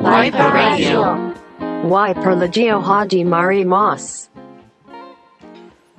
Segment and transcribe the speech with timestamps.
[0.00, 1.34] Wiper Radio.
[1.84, 4.30] Wiper Legio Haji Mari Moss.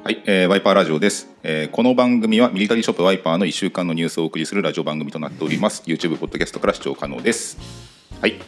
[0.03, 5.83] はい、えーワイパーラジオです、えーこの番組はミリタリーショップワイパーの1週間のニュースをお送りするラジオ番組となっております。
[5.85, 7.59] YouTube ポッドキャストから視聴可能です。
[8.19, 8.39] はい。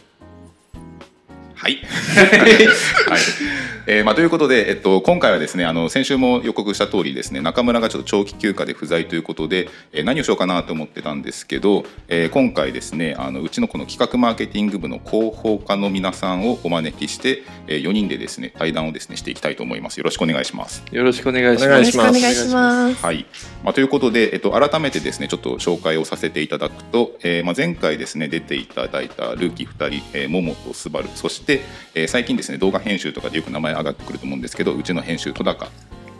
[1.54, 3.20] はい、はい
[3.86, 21.64] えーまあ、ということで、えっと、今回はですねあの先週も予告した通りですね中村がちょっと長期休暇で不在ということで、えー何をしようかなと思ってたんですけど、えー今回ですねあのうちのこの企画マーケティング部の広報課の皆さんをお招きして、え4人でですね対談をですねしていきたいと思いますよろしくお願いしますよろしくお願いします。
[21.64, 23.04] よろしくお願いします。
[23.04, 23.26] はい
[23.62, 31.60] まあ、ということで、えっと、改めてですねちょっと紹介をさせていただくと、えーまあ、前回ですね出ていただいたルーキー2人、えー、モモとスバルそして、
[31.94, 35.68] えー最近ですね動画編集とかでよく名前上がってくると思うんですけどうちの編集戸高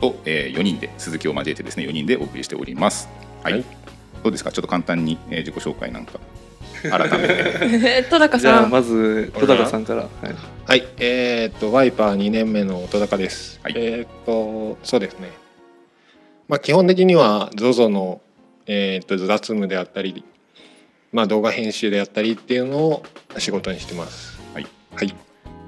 [0.01, 3.09] と、え4人で鈴木を交えてですね4人でお送りしております。
[3.43, 3.65] はい、はい
[4.23, 4.53] どうですか？
[4.53, 6.19] ちょっと簡単に、えー自己紹介なんか
[6.83, 7.35] 改めて
[8.01, 8.71] えー、戸高じゃあさん。
[8.71, 10.03] まず戸高さんから。
[10.03, 10.35] はい。
[10.67, 13.61] はい、えーっとワイパー2年目の戸高です。
[13.63, 15.31] はいえーっとそうですね。
[16.49, 18.21] まあ基本的には ZOZO の
[18.67, 20.25] えーっと雑務であったり、
[21.13, 23.03] まあ動画編集であったりっていうのを
[23.39, 24.39] 仕事にしてます。
[24.55, 24.67] はい。
[24.95, 25.15] はい。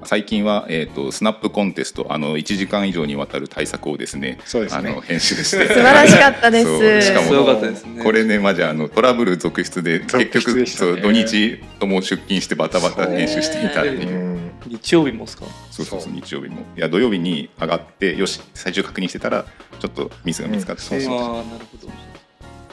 [0.07, 7.01] 最近は、えー、とスナップコンテストあの1時間以上にわたる対策をですねそうですねあの編集して素晴らしかったでそうす。
[7.07, 8.01] しかもすごかったですね。
[8.03, 14.33] これねマジあのトラブル続出で結局でしたねそう土日とも出勤してバタバタ編集していたってういう。
[14.33, 14.37] ん。
[14.67, 15.45] 日曜日もですか？
[15.71, 19.45] そうそうそそうう日曜日もいや土曜日に上がってよし最終確認してたら
[19.79, 21.89] ちょっとミスが見つかって、うんそうそうああなるほど。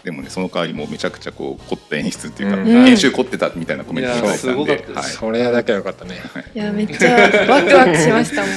[0.04, 6.20] でもねその代わりもうめちゃくちゃこう凝った演出っていうか、うん編集凝ってたみたいなコメントをいただいたんいやすごかで、ったそれだけは良かったね。
[6.54, 7.12] いや、めっちゃ
[7.48, 8.50] ワクワクしましたもん。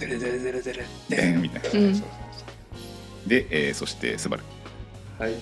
[0.00, 0.84] デレデレデレデレ。
[1.10, 2.00] でみたいなうん。
[3.26, 4.42] で、えーそしてスバル
[5.18, 5.34] はい。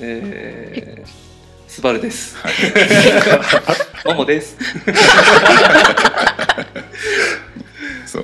[0.00, 1.08] えー、
[1.68, 2.36] スバルです。
[2.38, 2.52] はい
[4.08, 4.56] モモです。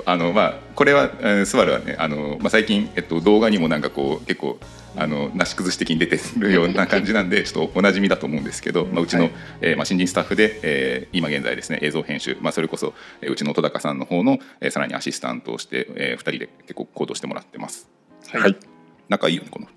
[0.09, 4.59] あのまあこれは、えースバルはねあの、まあ、最近、えっと、動画にもなんかこう結構
[4.97, 17.87] あのなし崩し的に出てるような感じなんでちょっとおなじみだと思うんですけど、まあ、うちの、はいえーまあ、新人スタッフで、えー今現在ですね映像編集、まあ、それこそ、えーうちの戸高さんの方の、えーさらにアシスタントをして、え2人で結構行動してもらってます
[18.33, 18.57] はい。
[19.11, 19.69] 仲いいよねこの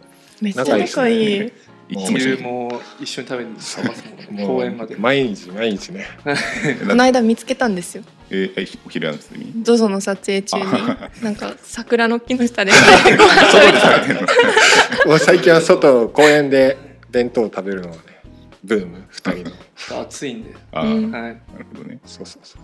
[0.42, 1.54] めっちゃ仲いい。
[1.92, 4.48] いつも一緒昼にも一緒に食べに行ってますもん。
[4.48, 4.96] 公園まで。
[4.96, 6.06] 毎日毎日ね。
[6.88, 8.04] この間見つけたんですよ。
[8.30, 12.72] えーえお昼休みにゾゾの撮影中にあ、なんか桜の木の下で。
[12.72, 14.22] 外で食べてる
[15.06, 16.78] のもう最近は外公園で
[17.10, 18.02] 弁当を食べるのがね
[18.64, 20.02] ブーム二人の。
[20.02, 20.52] 暑いんで。
[20.72, 21.32] あー、うんなはい。
[21.32, 22.62] るほどねそうそうそう。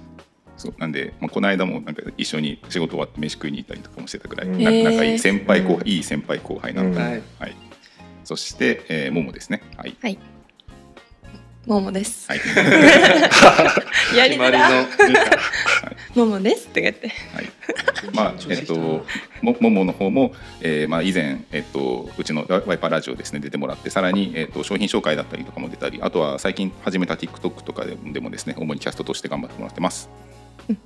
[0.55, 7.21] そうなんで、まあ、この間もなんか一緒に仕事終わって飯食いに行ったりとかもしてたぐらい、うん仲いい先輩後輩、うんいい先輩後輩なんで、うんはい。
[8.27, 9.61] はい、そして、えー、ももですね。
[9.77, 10.19] はい、はい。
[11.67, 12.29] ももです。
[12.29, 12.39] はい。
[14.15, 14.87] やりな決まりのら。
[16.15, 17.09] ももですって言って。
[17.33, 17.51] はい、
[18.13, 19.05] まあえっと
[19.41, 30.09] もももの方も、えーまあ、以前、えっと、うちのワイパーラジオですね出てもらってさらに、えっと、商品紹介だったりとかも出たりあとは最近始めた TikTok とかででもですね主にキャストとして頑張ってもらってます。
[30.69, 30.77] うわ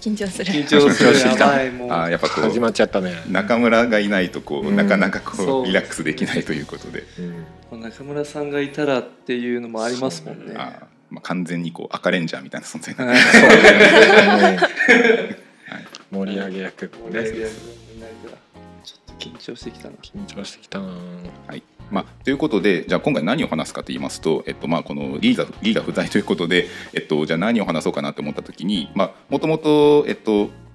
[0.00, 0.52] 緊張する。
[0.52, 1.18] 緊張する。
[1.18, 1.90] やばいもう。
[1.90, 3.14] あーやっぱこ始まっちゃったね。
[3.28, 7.04] う中村がいないとこう、うんなかなかこそううリラックスできないということで、
[7.70, 10.54] うん中村さんがいたらっていうのもありますもんね。
[10.56, 15.36] あーまあ、完全にこう赤レンジャーみたいな存在になって
[16.10, 17.52] 盛り上げ役ね盛り上げ役
[18.84, 19.94] ちょっと緊張してきたな。
[19.96, 20.86] 緊張してきたな。
[21.46, 30.04] はいまあ、ということでじゃあ今回何を話すかと言いますと、えっとまあ、このリーダーリーダー不在ということで、えっと、じゃあ何を話そうかなと思った時にもともと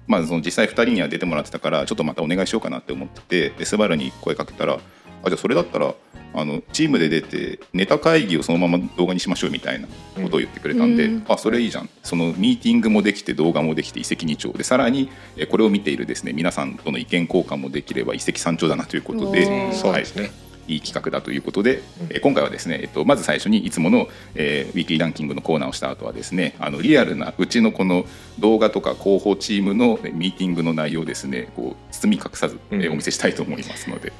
[0.06, 4.78] まあその実際2人には出てもらってたからちょっとまたお願いしようかなって思っててでスバルに声かけたらあ
[5.26, 5.94] じゃあそれだったら
[6.36, 9.86] あのチームで出てネタ会議をそのまま動画にしましょうみたいな
[10.20, 11.24] ことを言ってくれたんで、うん。
[11.28, 11.88] あそれいいじゃん。
[12.02, 20.30] そのミーティングもできて動画もできて一石二鳥でさらにえこれを見ているですね皆さんとの意見交換もできれば一石三鳥だなということで、そうですね。
[20.68, 21.82] いい企画だということで、うん。
[22.10, 28.06] えー今回はですね、えっと、まず最初にいつもの、えーウィークリーランキングのコーナーをした後はですねあのリアルなうちのこの
[28.38, 34.12] 動画とか広報チームのえーミーティングの内容をですねこう包み隠さず、えーうんお見せしたいと思いますので、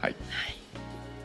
[0.00, 0.16] はい、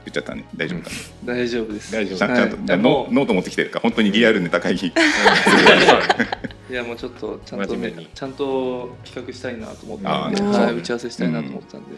[0.05, 0.45] 言っちゃったね。
[0.55, 0.89] 大丈夫か
[1.25, 1.91] な、大丈夫です。
[1.91, 2.17] 大丈夫。
[2.17, 2.65] ちゃんと、はい。
[2.65, 3.79] じゃあノート持ってきてるか？
[3.79, 4.87] 本当にリアルネタ会議。
[4.87, 11.95] いやもうちょっとちゃんとちゃんと企画したいなと思ったんで、あーはい、打ち合わせしたいなと思ったんで、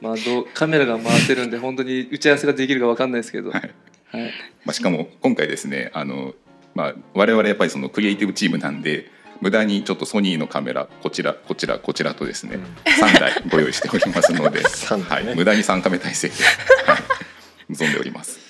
[0.00, 3.68] まあどうカメラが回ってるんで本当に打ち合わせができるかわかんないですけど、ははい。
[3.68, 3.70] い、
[4.64, 6.34] まあ、しかも今回ですねあの、
[6.74, 9.10] まあ、我々やっぱりそのクリエイティブチームなんで
[9.40, 14.64] 無駄にちょっとソニーのカメラこちらこちらこちらとですね、3台ご用意しておりますので、ね
[15.08, 16.34] はい、無駄に3カメ体制で、
[16.86, 16.98] はい、
[17.68, 18.40] 臨んでおります。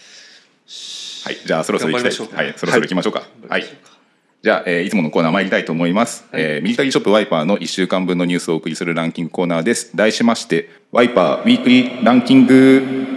[1.24, 2.12] はい、じゃあそろそろ行きたい。
[2.12, 3.22] 頑張りましょうはい、そろそろ行きましょうか。
[3.48, 3.64] はい。
[4.40, 6.24] じゃあ、えーいつものコーナー参りたいと思います。
[6.30, 9.96] はいえーミリタリーショップワイパーの1週間分のニュースをお送りするランキングコーナーです。
[9.96, 13.08] 題しまして、ワイパーウィークリーランキング。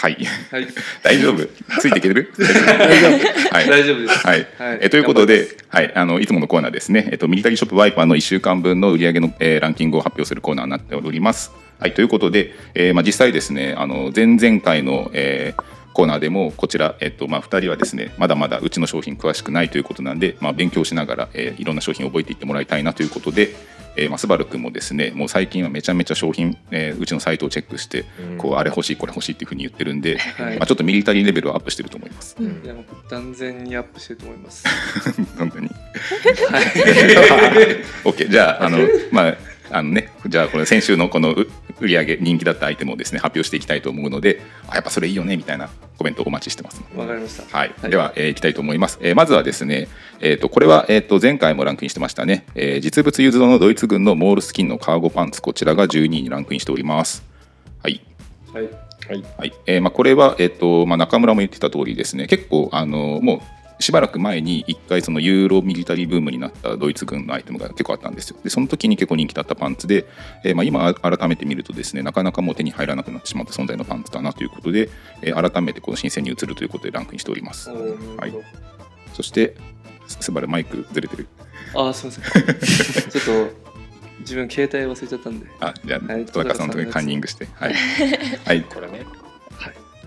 [0.00, 0.16] はい。
[0.52, 0.68] はい
[1.02, 1.48] 大丈夫？
[1.80, 2.32] ついていけてる
[3.50, 3.68] はい。
[3.68, 11.50] 大丈夫ですはい、はいえーということで、はい、あのいつものコーナーですね、えっと、ミリタリーショップワイパーの1週間分の売上の、えーランキングを発表するコーナーになっております。
[11.80, 15.62] はい、ということで、えーまあ、実際ですねあの前々回の、えー
[15.92, 23.54] コーナーでもこちら、えっとまあ、2人はですねまだまだうちの商品詳しくないということなんで、まあ、勉強しながら、えーいろんな商品を覚えていってもらいたいなということで、
[23.96, 28.04] えーまあ、スバル君もですねもう最近はめちゃめちゃ商品、えーうちのサイトをチェックして、
[28.38, 30.58] こうあれ欲しいこれ欲しいっていうふうに言ってるんで、はい。
[30.58, 32.36] まあ、ちょっとミリタリーレベルをアップしてると思います。
[32.38, 32.62] うん。
[32.64, 34.64] いやもう断然にアップしてると思います。
[35.38, 35.68] 本当に。
[35.68, 36.64] はい。
[38.04, 38.78] OK じゃああの
[39.12, 39.36] まあ
[39.70, 41.46] あのねじゃあこれ先週のこのう
[41.80, 46.82] 売り上げ人気だったアイテムをですね発表していきたいと思うのであやっぱそれいいよねみたいなコメントお待ちしてます。
[46.96, 47.58] わかりました。
[47.58, 48.98] はい、では、えーいきたいと思います。
[49.02, 49.88] えーまずはですね、
[50.20, 57.22] えー、とこれは、えー、と前回もランクインしてましたね、えー実物ユーズドのドイツ軍のモールスキンのカーゴパンツ、こちらが12位にランクインしております。
[57.82, 58.00] はい。
[58.52, 58.64] はい。
[58.64, 59.24] はい。
[59.38, 59.52] はい。
[59.66, 62.26] えーまあ、これは、えーとまあ、中村も言ってた通りですね。
[62.26, 63.40] 結構あのもう
[63.80, 68.36] しばらく前に1回そのユーロミリタリーブームになったドイツ軍のアイテムが結構あったんですよ。
[68.44, 70.06] でその時に結構人気だったパンツで、
[70.44, 74.90] えーまあ、今改めて見るとですねなかなかもう手に入らなくなってしまった存在のパンツだなということで、
[75.22, 77.70] えー改めてこの新鮮に移るということでランクインしております。
[77.70, 78.34] はい。
[79.14, 79.56] そして
[80.06, 81.26] すすばるマイクずれてる。
[81.74, 82.44] あーすみません。
[83.10, 83.70] ちょっと
[84.20, 85.46] 自分携帯忘れちゃったんで。
[85.60, 87.48] あじゃあはい戸高さんのとこにカンニングして。
[87.54, 87.74] はい、
[88.44, 88.62] はい。
[88.62, 89.06] これね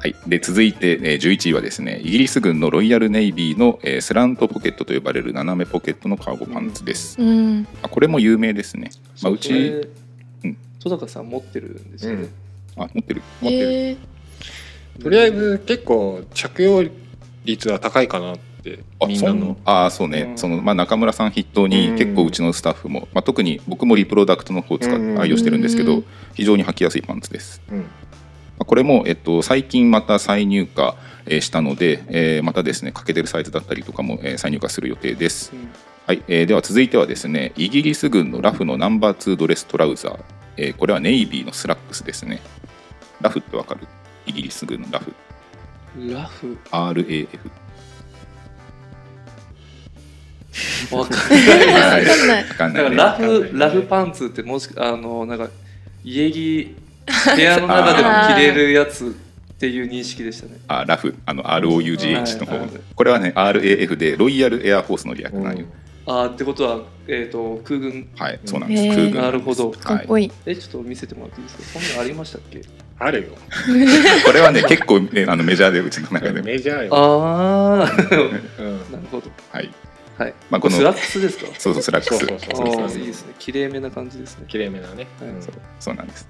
[0.04, 7.66] はい、で続いて、えー11位はですねイギリス軍のロイヤルネイビーの、えースラントポケットと呼ばれる斜めポケットのカーゴパンツです、うん。
[7.82, 8.92] あこれも有名ですね、
[9.22, 10.58] まあ、うちうん。
[10.82, 12.28] 戸高さん持ってるんですよね、
[12.76, 13.22] あ持ってる。
[13.42, 15.04] 持ってる、えー。
[15.04, 16.84] とりあえず結構着用
[17.46, 20.38] 率は高いかなってあそみんなんのあそうね、うん。
[20.38, 21.98] そのまあ、中村さん筆頭にうん。
[21.98, 27.78] 結構うちのスタッフも、まあ、特に僕もリプロダクトの方を使っうんて愛用してるんですけどうん非常に履きやすいパンツです、うん。
[27.78, 28.23] まあ
[28.66, 30.94] これも、えっと、最近また再入荷
[31.26, 35.52] えーしたので、えーまたですね欠けてるサイズだったりとかも、えー再入荷する予定です。
[35.54, 35.70] うん。
[36.06, 40.20] はい、えーでは続いてはですねイギリス軍のラフのナンバー2ドレストラウザー、
[40.58, 42.42] えーこれはネイビーのスラックスですね。
[43.22, 43.88] ラフってわかる？
[44.26, 45.14] イギリス軍のラフ。
[46.12, 47.28] ラフ？RAF
[50.92, 52.06] わかんない。
[52.06, 52.44] はわかんない。
[52.44, 52.98] わかんだないね。
[52.98, 55.48] からラフラフパンツってもしあのなんか
[56.04, 56.76] 家着
[57.36, 60.60] 部屋の中でも着れるやつっていう認識でしたね。
[60.68, 61.16] あラフ。
[61.26, 62.60] あの ROUGH の方、はい。
[62.62, 65.66] はいこれはね RAF でロイヤルエアフォースの略なんよ、
[66.06, 68.08] あーってことは、えー、と空軍。
[68.18, 69.14] はいそうなんです、空軍。
[69.22, 69.72] なるほど。
[69.72, 71.80] かっこいい、えちょっと見せてもらっていいですか？
[71.80, 72.62] そんなのありましたっけ？
[73.00, 73.30] あるよ。
[74.26, 76.40] これはね結構、ね、あのメジャーでうちの中で。
[76.42, 79.30] も メジャーよ、ああうん、なるほど。
[79.52, 79.70] はい。
[80.16, 81.48] はい、まあこのスラックスですか？
[81.58, 82.20] そうそうスラックス。
[82.20, 83.34] そうそうそうそういいですね。
[83.40, 84.46] 綺麗めな感じですね。
[84.48, 85.30] 綺麗めなね、はい。
[85.30, 86.28] うんそうそうなんです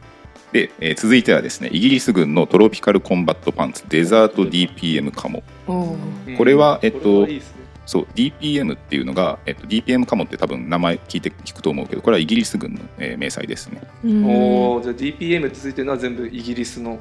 [0.54, 5.44] で、えー続いてはですねイギリス軍のトロピカルコンバットパンツデザート DPM カモ。
[5.66, 7.42] これはえっとね。
[7.86, 13.82] そう DPM っていうのが、えっと、DPM カモって多分名前聞いて聞くと思うけどこれはイギリス軍の、えー迷彩ですね。
[14.06, 14.26] うん。
[14.26, 17.00] おおじゃあ DPM ってついてるのは全部イギリスの。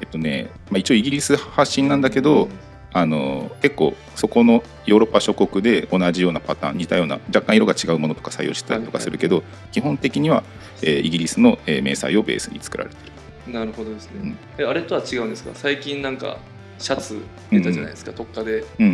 [0.00, 2.48] えっとね、まあ、一応イギリス発信なんだけど、
[2.92, 10.42] あの結構そこのヨーロッパ諸国で同じようなパターン似たような若干色が違うものとか採用してたりとかするけど、基本的には、
[10.82, 12.98] えーイギリスの、えー迷彩をベースに作られてい
[13.46, 13.52] る。
[13.52, 14.38] なるほどですね、うん。
[14.58, 15.50] えあれとは違うんですか？
[15.54, 16.38] 最近なんか
[16.78, 17.20] シャツ
[17.50, 18.64] 出たじゃないですか、特価で。
[18.78, 18.86] うん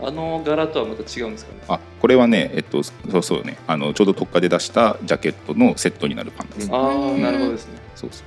[0.00, 0.06] うん。
[0.06, 1.60] あの柄とはまた違うんですかね？
[1.68, 3.58] あこれはね、えっと、そうそうね。
[3.66, 7.74] あのちょうど特価で出したジャケットのセットになるパンツ、うんああうんなるほどですね。
[7.94, 8.24] そうそう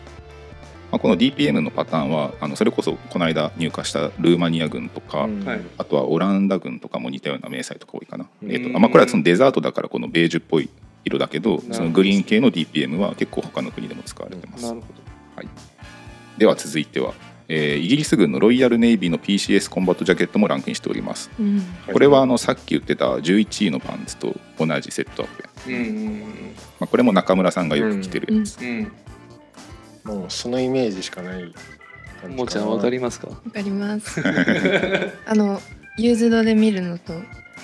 [0.96, 10.70] まあ、この DPM のパターンはあのそれこそこの間入荷したルーマニア軍とか、うんはいあとはオランダ軍とかも似たような迷彩とか多いかな、うんえーとあまあ、これはそのデザートだからこのベージュっぽい
[11.04, 14.88] 色だけどそのグリーン系の DPM は結構他の国でも使われてます、なるほ
[16.38, 17.14] では続いては、
[17.50, 21.30] えーイギリス軍のロイヤルネイビーの PCS コンバットジャケットもランクインしております。
[21.40, 21.62] うん。
[21.92, 26.20] これはあのさっき言ってた11位のパンツと同じセットアップ、どうんうん
[26.80, 28.92] まあ、これも中村さんがよく着てるやつ、うん
[30.06, 33.28] もうそのイメージしかないうんもーちゃんわかりますか？
[33.28, 34.22] わかります。
[35.26, 35.62] あの
[35.98, 37.14] ユーズドで見るのと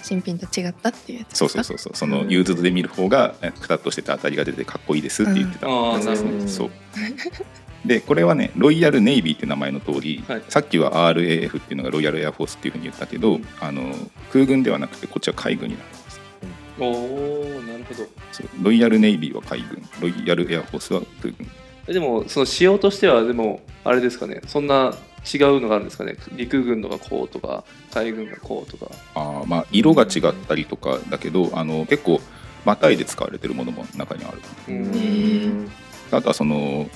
[0.04, 1.96] 新品と違ったっていうやつそうそうそうそう。
[1.96, 6.30] そのユーズドで見る方がえくたっとしてて当たりが出てかっこいいですって言ってた、ああなるほど。
[6.32, 6.70] うんそう。
[7.86, 10.44] でこれはねロイヤルネイビーって名前の通り、はい。
[10.50, 13.48] さっきは RAF っていうのがロイヤルエアフォースっていうふうに言ったけど、うん。
[13.60, 13.94] あの
[14.32, 16.22] 空軍ではなくてこっちは海軍になります。
[16.80, 18.08] おおなるほど。
[18.32, 18.48] そう。
[18.62, 19.84] ロイヤルネイビーは海軍。
[20.00, 21.48] ロイヤルエアフォースは空軍。
[21.48, 21.61] え
[21.94, 24.42] でもその仕様としてはでもあれですかね。
[24.48, 24.94] そんな
[25.34, 26.16] 違うのがあるんですかね。
[26.34, 28.92] 陸軍のがこうとか海軍がこうとか。
[29.16, 32.20] あーまあ色が違ったりとかだけどあの結構
[32.66, 34.42] またいで使われてるものも中にはある。
[34.70, 35.72] うん。
[36.12, 36.90] あとはその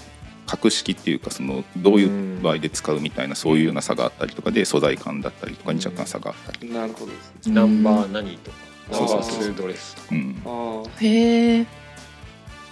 [0.45, 7.49] 格式っていうかそのどういう場合で使うみたいなそういうような差があったりとかで素材感だったりとかに若干差があったり、なるほどです。
[7.49, 8.57] ねナンバー何とか。
[8.91, 10.07] ナそうそうンバー2ドレスとか。
[10.11, 11.65] うん、あへえ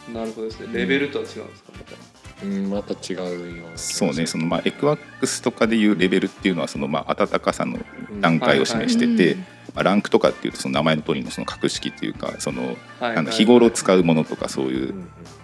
[0.10, 0.68] あなるほどですね。
[0.72, 1.72] レベルとは違うんですか？
[1.74, 2.12] また
[2.44, 7.80] うんまた違うようなそうねそのまあエクワックスとかでいうレベルっていうのはそのまあ温かさの
[8.20, 9.36] 段階を示してて、
[9.74, 14.94] まあ、ランクとかっていうとその名前の通りのその格式っていうかそのはいあの日頃使うものとかそういう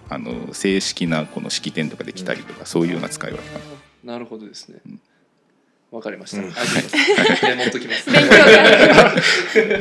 [0.09, 3.59] あの正式なこの式典とかで来たりとかそういうような使い分けか
[4.03, 4.13] な。
[4.13, 4.79] なるほどですね。
[4.87, 4.99] ん
[5.91, 6.45] わかりました、うん。
[6.45, 7.45] ありがとうございます。
[7.45, 8.11] メモっときます。
[8.11, 9.15] 勉強が。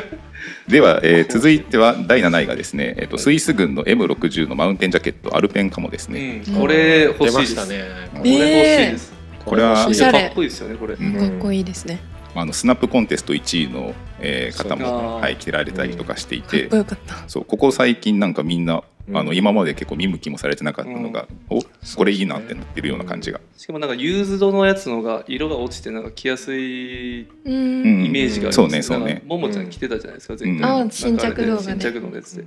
[0.68, 7.84] では、えー続いては第7位がですね、えー、とスイス軍の M60 のマウンテンジャケットアルペンカモですね、うん、これ欲しいですね。
[8.14, 9.12] これ欲しいです、
[9.44, 10.02] これは欲しい。
[10.02, 11.14] おしゃれかっこいいですよねこれ、うん。
[11.14, 11.98] かっこいいですね。
[12.34, 17.24] あのスナップコンテスト1位の、えー方も、はい、着られたりとかしていかってこよかった。
[17.26, 18.82] そうここ最近なんかみんな、うん
[19.14, 21.62] あの今まで結構見向きもされてなかったのが、お
[21.96, 29.22] これいいなってなってるような感じが、しかもなんかユーズドのやつのが色が落ちてなんか着やすいううんんイメージがあります、そうねそうね。
[29.26, 30.90] ももちゃん着てたじゃないですか、前うん。
[30.90, 31.62] 新着動画ね。
[31.62, 32.44] 新着のやつで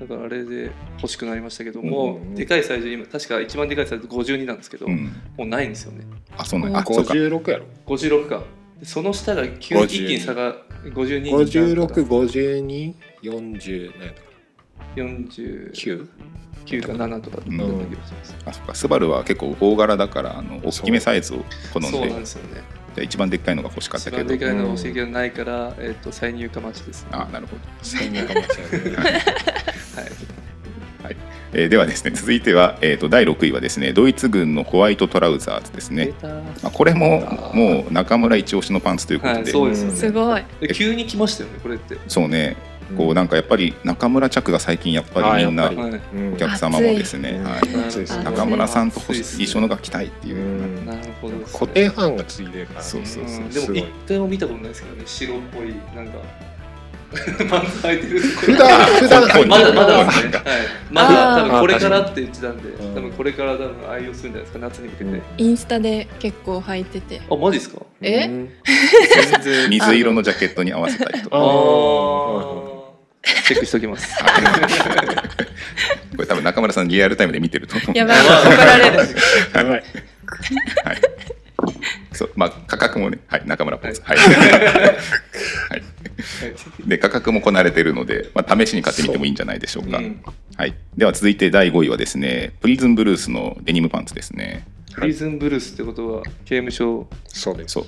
[0.00, 6.06] だからあれで欲しくなりましたけども、うんでかいサイズ今確か一番でかいサイズ52なんですけど、うん、もうないんですよね。
[6.38, 7.12] あそうなんうんあそうか。
[7.12, 7.66] 56やろ。
[7.86, 8.42] 56か。
[8.80, 10.54] でその下が急に一気に差が
[10.84, 12.94] 52に565240
[13.98, 14.29] 何やったか
[14.96, 16.08] 49
[16.66, 16.92] 9か。
[16.92, 18.74] 7とかだった気がします、あそうか。
[18.74, 21.38] スバルは結構大柄だからあの大きめサイズを
[21.72, 21.88] 好んで。
[21.88, 22.62] そうなんですよね。
[22.94, 24.22] じゃあ一番でっかいのが欲しかったけど。
[24.22, 27.08] 一番でかいのが欲しいけどないから、えっと再入荷待ちですね。
[27.12, 29.04] あなるほど、最悪かもしれない。
[29.04, 29.20] はい。
[31.52, 36.12] えーではですね続いては、えー、と第6位はですねドイツ軍のホワイトトラウザーズですね。
[36.62, 37.20] まあ、これも
[37.54, 39.96] もう中村一押しのパンツということで、はいそうですよね。
[39.96, 40.44] すごい。
[40.60, 42.56] で急に来ましたよねこれって、そうね
[42.96, 47.44] こうなんかやっぱり中村着が最近やっぱりみんなお客様もですね、うん。
[47.44, 47.60] はい、
[48.24, 50.36] 中村さんと一緒のが着たいっていう。
[50.36, 50.40] う、
[50.82, 50.86] ん。
[50.86, 52.86] なるほど固定ファンがついてるからね。
[52.86, 53.46] そうそうそうう。
[53.46, 53.50] ん。
[53.50, 55.02] でも一回も見たことないですけどね。
[55.06, 56.18] 白っぽいなんか
[57.10, 58.68] パンツ履いてる普段。
[58.86, 60.38] 普段まだまだですね、は。
[60.38, 60.42] い、
[60.92, 64.58] まだ多分これからって言ってたんでうん多分これから多分愛用するんじゃないですか。
[64.60, 65.22] 夏に向けて、うん。
[65.38, 67.20] インスタで結構履いてて。
[67.28, 67.82] あマジですか？
[68.00, 68.26] え？
[68.26, 68.48] うん。
[69.42, 69.70] 全然。
[69.70, 71.40] 水色のジャケットに合わせたりとあかー
[73.50, 74.14] チェックしておきます
[76.16, 78.96] これ多分中村さんリアルタイムで見てると思うやばい怒られる
[79.54, 79.84] やばいはい。
[82.12, 84.00] そう、まあ、価格もね、はい、中村ポンズ。
[84.04, 84.18] はい。
[84.18, 84.24] は
[85.76, 85.82] い。
[86.86, 89.98] で、価格もこなれてるので、まあ、試しに買ってみてもいいんじゃないでしょうか。
[89.98, 90.22] うん
[90.56, 90.74] はい。
[90.96, 94.64] では、続いて第5位はですね、プリズンブルースのデニムパンツですね。
[94.94, 97.08] プリズンブルースってことは刑務所？
[97.28, 97.86] そうですそう。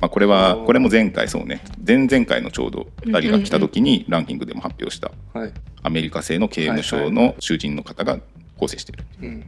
[0.00, 5.52] まあ、これは、これも前回そうね、前々回のちょうど2人が来た時にランキングでも発表した、はい、
[5.82, 8.18] アメリカ製の刑務所の囚人の方が
[8.56, 9.04] 構成している。
[9.22, 9.46] うん。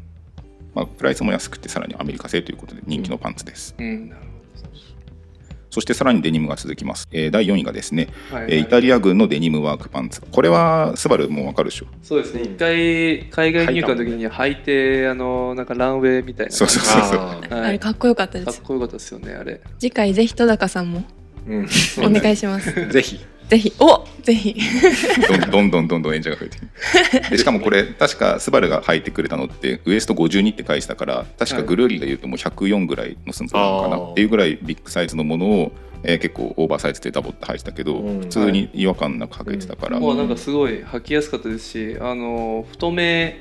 [0.75, 3.75] まあ、プライスも安くて、さらにアメリカ製ということで人気のパンツです。
[3.79, 4.23] うん、なる
[5.71, 7.09] そしてさらにデニムが続きます。
[7.13, 10.21] えー第4位がですね、はいえーイタリア軍のデニムワークパンツ。
[10.31, 11.87] これはスバルもわかるでしょ？
[12.03, 16.53] そうですね、一回海外入荷の時に履いてあのなんかランウェイみたいな。
[16.53, 17.19] そうそうそうそう。
[17.19, 17.69] はい。
[17.69, 18.47] あれかっこよかったです。
[18.47, 19.61] かっこよかったですよねあれ。
[19.79, 21.05] 次回ぜひ戸高さんも
[21.47, 21.67] うん。
[22.05, 22.73] お願いします。
[22.91, 23.21] ぜひ
[23.51, 23.73] ぜひ。
[23.81, 24.55] おぜひ。
[25.29, 35.73] どんどんどんどんどん演者が増えてるでしかもこれ確かスバルが履いてくれたのってウエスト52って返したから確かグルーリーが言うともう104ぐらいの寸法なのかなっていうぐらいビッグサイズのものを、
[36.05, 38.21] えー結構オーバーサイズでダボって履いてたけど、うん。
[38.21, 43.41] 普通に違和感なく履けてたから、もうなんかすごい履きやすかったですしあの太め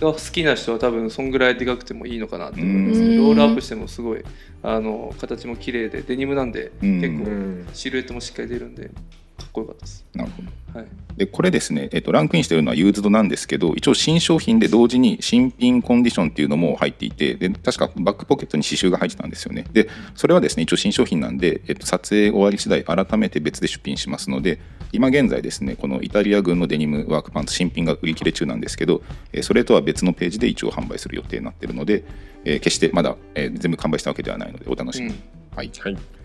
[0.00, 3.10] が好きな人は多分そんぐらいでかくてもいいのかなって思いますうん。
[3.10, 4.24] ねロールアップしてもすごい
[4.62, 7.68] あの形も綺麗でデニムなんでうん結構うん。
[7.72, 8.90] シルエットもしっかり出るんで
[9.38, 10.78] かっこよかったです、なるほど。
[10.78, 19.64] はい、でこれですね、えっと、ランクインしてるのはユーズドなんですけど一応新商品で同時に新品コンディションっていうのも入っていてで確かバックポケットに刺繍が入ってたんですよね。
[19.72, 24.60] でそれはですね一応新商品なんで、えっと、撮影終わり次第改めて別で出品しますので
[24.92, 29.02] 今現在ですねこのイタリア軍のデニムワークパンツ新品が売り切れ中なんですけど
[29.32, 32.04] えーそれとは別のページで一応販売する予定になっているので、
[32.44, 35.18] えー決してまだ、えー全部完売したわけではないのでお楽しみに、
[35.56, 35.70] はい。
[35.80, 36.17] はい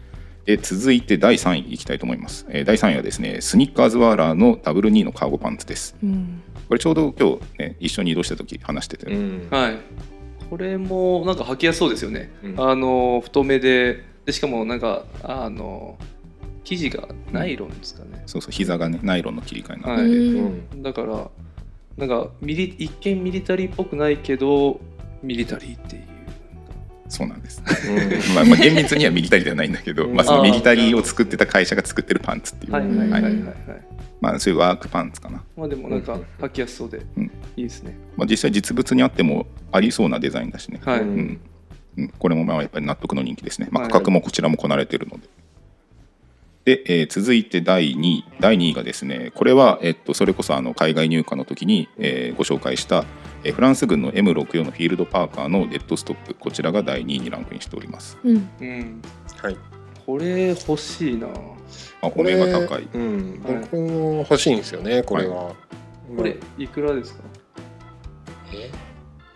[0.45, 5.95] で続いて第3位いきたいと思います、えー第3位はですねスニッカーズワーラーのダブルニーのカーゴパンツです。
[6.03, 6.41] うん。
[6.67, 9.47] これちょうど今日ね一緒に移動した時話してて、うん。
[9.49, 9.77] はい、
[10.49, 12.61] これもなんか履きやすそうですよね、うん。
[12.61, 15.97] あの太めででしかもなんかあの
[16.63, 20.17] 生地がナイロンですかね、そうそう膝がねナイロンの切り替えになってて、はい。
[20.73, 20.83] うん。
[20.83, 21.29] だから
[21.97, 24.79] なんかミリ一見ミリタリーっぽくないけど
[25.21, 26.12] ミリタリーっていう
[27.13, 27.61] そうなんです。
[27.87, 28.35] うん。
[28.35, 30.15] まあ、まあ厳密にはミリタリーではないんだけど、うん。
[30.15, 33.21] まあ、そのミリタリーを作ってた会社が作ってるパンツっていう、はいはいはいはい。
[33.23, 33.33] はい、
[34.19, 37.05] まあ、そういうワークパンツかな、まあでもなんか履きやすそうで。
[37.15, 37.25] うん。
[37.25, 41.07] いいですね、まあ、実際実物にあってもありそうなデザインだしね、はい、うん。
[41.07, 41.39] うん。
[41.97, 43.91] うん、これもまあやっぱり納得の人気ですね、まあ、はい。
[43.91, 45.27] 価格もこちらもこなれてるので。
[46.65, 58.49] で、えー続いて第2位第2位がですねこれは、えっと、それこそあの海外入荷の時に、えーご紹介した、えーフランス軍の M64 のフィールドパーカーのデッドストップこちらが第2位にランクインしております、うん。
[58.61, 59.01] うん、
[59.41, 59.57] はい。
[60.05, 61.27] これ欲しいな。
[61.27, 61.33] ま
[62.03, 62.87] あ、お目が高い。
[62.93, 65.55] うん、僕も欲しいんですよねこれは、
[66.15, 67.23] これいくらですか？
[68.53, 68.69] え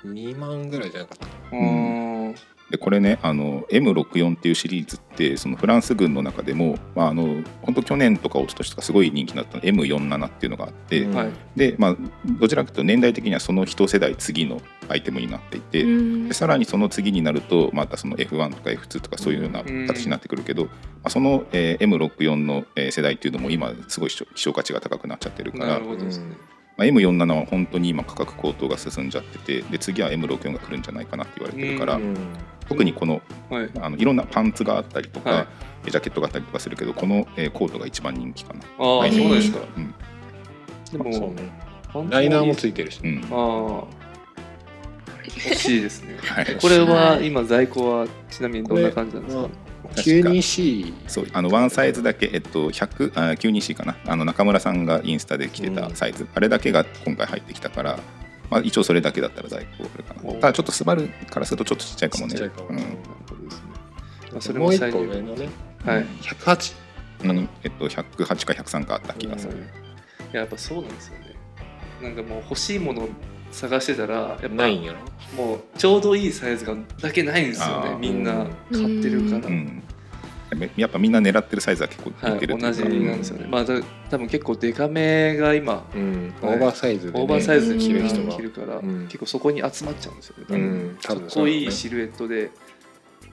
[0.06, 2.36] ？2万ぐらいじゃなかったうーん
[2.70, 11.08] でこれねあの M64 っていうシリーズってそのフランス軍の中でも、まあ、あの本当去年とか一昨年とかすごい人気だったの M47 っていうのがあって、
[11.56, 11.96] で、まあ、
[12.26, 16.28] どちらかというと年代的にはその一世代次のアイテムになっていて、うん。
[16.28, 20.72] でさらにその次になるとまたその F1 とか F2 とかそういうような形になってくるけど、ま
[21.06, 26.36] あ、その、えー M64 のえー世代っていうのも今すごい希少希少価値が高くなっちゃってるからなる、ほどですね、
[26.78, 32.00] まあ、M47 は本当に今価格高騰が進んじゃっててで次は M64 が来るんじゃないかなって言われてるから、
[32.70, 33.70] 特にこのはい。
[33.82, 35.48] あのいろんなパンツがあったりとか、は
[35.88, 35.92] い。
[35.92, 38.60] ジャケットがあったりとかするけどこの、えーコートが一番人気かな。
[38.78, 39.12] ああ、はい。
[39.12, 39.60] そうですか。
[39.76, 39.94] うん。
[40.92, 42.10] でも、そうね。
[42.12, 43.24] ライナーもついいてるし、うん。
[43.32, 43.88] ああ、
[45.46, 46.18] 欲しいですね。
[46.22, 46.58] はい。
[46.62, 49.50] これは今在庫はちなみにどんな感じなんですか？
[49.84, 53.96] これ 92C そうあのワンサイズだけ、えっと、100あ 92C かな。
[54.06, 58.00] あの中村さんがインスタで着てたサイズ、あれだけが今回入ってきたから、
[58.50, 62.34] まあ、一応それだけだったら在庫あるかおなただちょっとスバルからするとちょっとちっちゃいかもね。
[62.34, 62.76] ちっちゃいかもうん。
[62.76, 62.90] なる
[63.28, 63.62] ほどですね。
[64.32, 65.50] まあ、それもう一個上のね。
[65.86, 66.06] はい。
[66.22, 66.88] 108
[67.24, 69.58] あのえっと、108か103かあった気がする、い
[70.34, 71.36] ややっぱそうなんですよね。
[72.02, 73.10] なんかもう欲しいもの
[73.52, 75.00] 探してたら、やっぱないんやろ？
[75.36, 77.84] もうちょうどいいサイズがだけないんですよ。
[77.84, 78.46] ねみんな。
[78.72, 79.48] 買ってるから。
[79.48, 79.84] うん。
[80.78, 83.48] やっぱみんな狙ってるサイズは結構はいい、ってる同じなんですよね。
[83.50, 86.34] まあ、だ多分結構デカめが今、うん。
[86.42, 86.56] オはい。
[86.56, 87.22] ーバーサイズでね。
[87.22, 89.06] オーバーサイズで着る人が着るから、うん。
[89.08, 90.46] 結構そこに集まっちゃうんですよね。
[90.48, 92.52] 多う分かっこいいシルエットで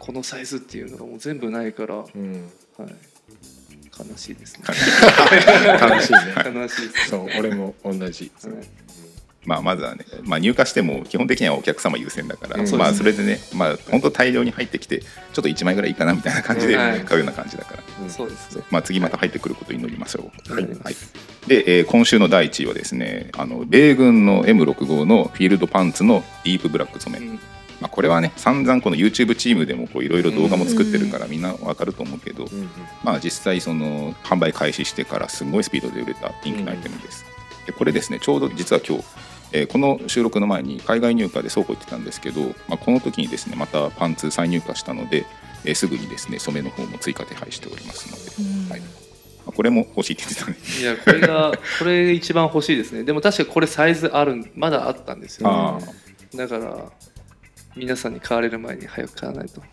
[0.01, 2.51] このサイズっていうのがもう全部ないから、はい、うん
[3.97, 4.65] 悲しいですね。
[5.81, 6.13] 楽しい。
[6.13, 6.19] ね。
[6.53, 8.33] 悲しいですそう俺も同じ。
[8.45, 8.53] ね。
[8.57, 8.67] はい
[9.47, 12.77] まあ、まずはね、まあ、入荷しても基本的にはお客様優先だから、うん。
[12.77, 17.05] まあ、それでね、まあ、本当大量に入ってきてちょっと1枚ぐらいいいかなみたいな感じでうん。
[17.05, 18.11] 買うような感じだから、うん。
[18.11, 18.65] そうですね。
[18.71, 20.53] まあ、次また入ってくることを祈りましょう。
[20.53, 20.65] はい。
[20.65, 20.97] はい、
[21.47, 27.41] で、えー今週の第1位はですねあの米軍の M65 のフィールドパンツのディープブラック染め、うん。
[27.81, 32.71] まあ、これはね散々この YouTube チームでもいろいろ動画も作ってるからみんなわかると思うけど、うん
[33.03, 37.25] まあ、実際その販売開始してからすごいスピードで売れた人気のアイテムです。
[37.67, 39.05] でこれですねちょうど実は今日、
[39.55, 45.25] えーこの収録の前に海外入荷で倉庫行ってたんですけど、まあ、この時にですねまたパンツ再入荷したので、
[45.65, 48.87] えーすぐにですね染めの方も追加手配しておりますので、はいま
[49.49, 50.57] あ、これも欲しいって言ってたね。
[50.81, 53.05] いやこれがこれ一番欲しいですね。
[53.05, 55.87] でも確かこれサイズあるまだあったんですよ、あね。
[56.35, 56.91] だから
[57.77, 59.63] 皆さんに買われる前に早く買わないと。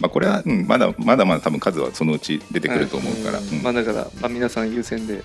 [0.00, 5.22] まあ、これは、うん、まだまだまだ多分数はそのうち出てくると思うから、まあだから、まあ、皆さん優先で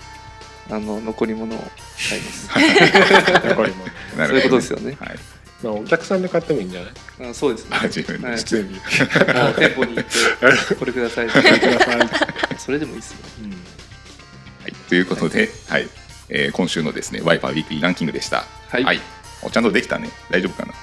[0.70, 1.72] あの残り物を
[2.10, 2.50] 買います。
[3.50, 3.86] 残りも
[4.18, 4.98] なそういうことですよね。
[5.00, 5.20] はい、
[5.64, 6.88] まあお客さんで買ってもいいんじゃな
[7.28, 7.30] い？
[7.32, 7.78] あそうですね。
[7.80, 8.28] あ自分で。
[8.28, 8.38] はい。
[8.38, 8.70] 普通に。
[8.74, 8.80] もう
[9.58, 10.04] 店舗に行っ
[10.68, 12.10] てこれくださいってください。
[12.58, 13.18] それでもいいですね。
[14.62, 15.88] はい、ということで、はい。
[16.30, 18.46] えー今週のですねワイパーウィークリーランキングでした。
[18.70, 19.02] はい。
[19.42, 20.10] おちゃんとできたね？
[20.30, 20.74] 大丈夫かな？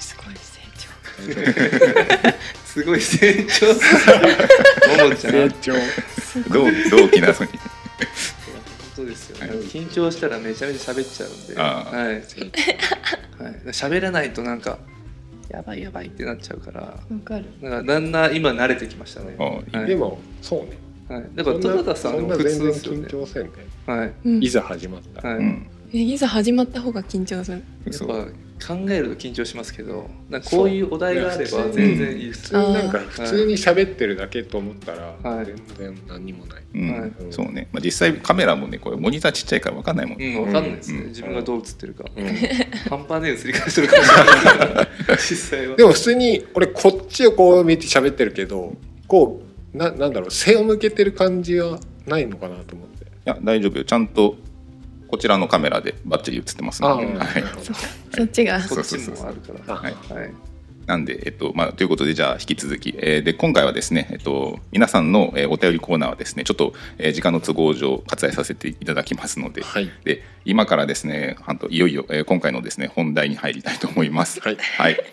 [0.00, 2.32] すごい成長。
[2.66, 3.66] すごい成長。
[5.04, 5.32] ももちゃん。
[5.32, 5.72] 成本長。
[6.48, 7.48] どう同期なのに？
[9.48, 12.22] 緊張したらめちゃめちゃ喋っちゃうんで、はい、はい、
[13.66, 14.78] 喋らないとなんか
[15.52, 16.80] やばいやばいってなっちゃうから。
[16.80, 17.44] わかる。
[17.62, 19.36] だからだんだん今慣れてきましたね。
[19.38, 19.44] あ
[19.78, 19.86] はい。
[19.86, 20.78] でもそうね。
[21.08, 23.08] はい、だから戸田さんも普通全然緊ですよね。
[23.10, 23.50] 張せんね
[23.86, 24.12] はい。
[24.24, 24.42] うん。
[24.42, 25.28] いざ始まった。
[25.28, 25.38] はい。
[25.38, 25.70] うん。
[25.92, 27.62] えいざ始まった方が緊張する。
[27.84, 28.32] 嘘やっぱ
[28.66, 32.42] 考えると緊張しますけど、なんかこういうお題があれば全然いいです。
[32.42, 35.46] 普通になんか普通に喋ってるだけと思ったらはい。
[35.46, 36.62] 全然何にもない。
[36.74, 37.00] うん。
[37.00, 37.12] はい。
[37.30, 41.06] そうね、まあ、実際カメラもねこれモニターちっちゃいから分かんないもんね、うん、わかんないですね、うん。
[41.08, 42.04] 自分がどう映ってるか。
[42.14, 42.26] うん。
[42.88, 44.88] 半端ねえ映り方してるかもしれない。
[45.16, 45.76] 実際は。
[45.76, 49.42] でも普通に俺こっちをこう見て喋ってるけどこ
[49.74, 53.04] うななんだろう背を向けてる感じはないのかなと思って。
[53.04, 53.84] いや大丈夫よ。
[53.84, 54.36] ちゃんと
[55.12, 57.44] こちらのカメラでバッチリ映ってますので、はい、
[58.16, 58.58] そっちが。
[58.60, 59.74] こっちもあるから。
[59.74, 59.94] あはい。
[60.08, 60.34] はい。
[60.86, 69.90] なんで、えっとまあ、ということでじゃあ引き続き、えーで今回はですね、えっと、皆さんの、えーお便りコーナーはですねちょっと、えー時間の都合上割愛させていただきますので,、はい。
[70.04, 74.40] で今からですねあといよいよ、えー今回のですね本題に入りたいと思います。
[74.40, 74.56] はい。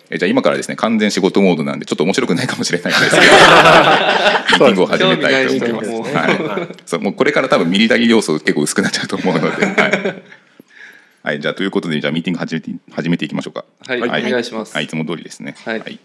[0.10, 3.22] えーじゃあ今からですね完全仕事モードなんでちょっと面白くないかもしれないんですけど。
[4.50, 5.90] ミーティングを始めたいと思います。
[6.16, 6.68] はい。
[6.86, 9.66] そうもうこれから多分ミリタリー要素結構薄くなっちゃうと思うので。
[9.66, 10.39] はい
[11.22, 13.66] はい、じゃあということでじゃあミーティング始めて始めていきましょうか。
[13.86, 14.74] はい、はいお願いします。
[14.74, 15.56] はい、いつも通りですね。
[15.66, 16.00] はい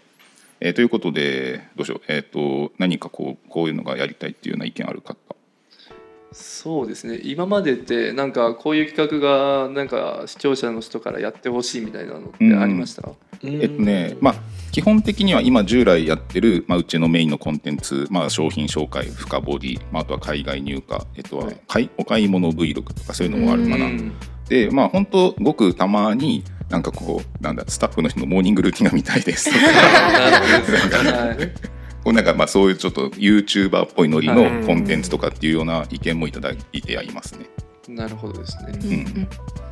[0.59, 5.17] えーということでどうしよう、えっ、と何かこうこういうのがやりたいっていうような意見ある方。
[6.31, 7.21] そうですね。
[7.23, 13.09] 今までってなんかこういう企画がなんか視聴者の人からやってほしいみたいなのってありました？
[13.43, 14.35] えっとね、まあ
[14.73, 23.85] 基本的には今従来やってる、まあ、うちのメインのコンテンツ、まあ、商品紹介深掘り、まあ、あとは海外入荷、えっとははい買いお買い物 Vlog とかそういうのもあるかな。
[23.85, 24.11] うん
[24.49, 29.71] でまあ本当ごくたまになんかこうなんだスタッフの人のモーニングルーティンが見たいですとか
[30.11, 31.11] なるほどですね。
[31.11, 31.37] はい。
[32.03, 37.45] こうなんかまあそういうちょっと YouTuber っぽいノリのはいコンテンツとかっていうような意見もいただいてはいますね。
[37.87, 38.79] なるほどですね。
[38.83, 39.27] うんうん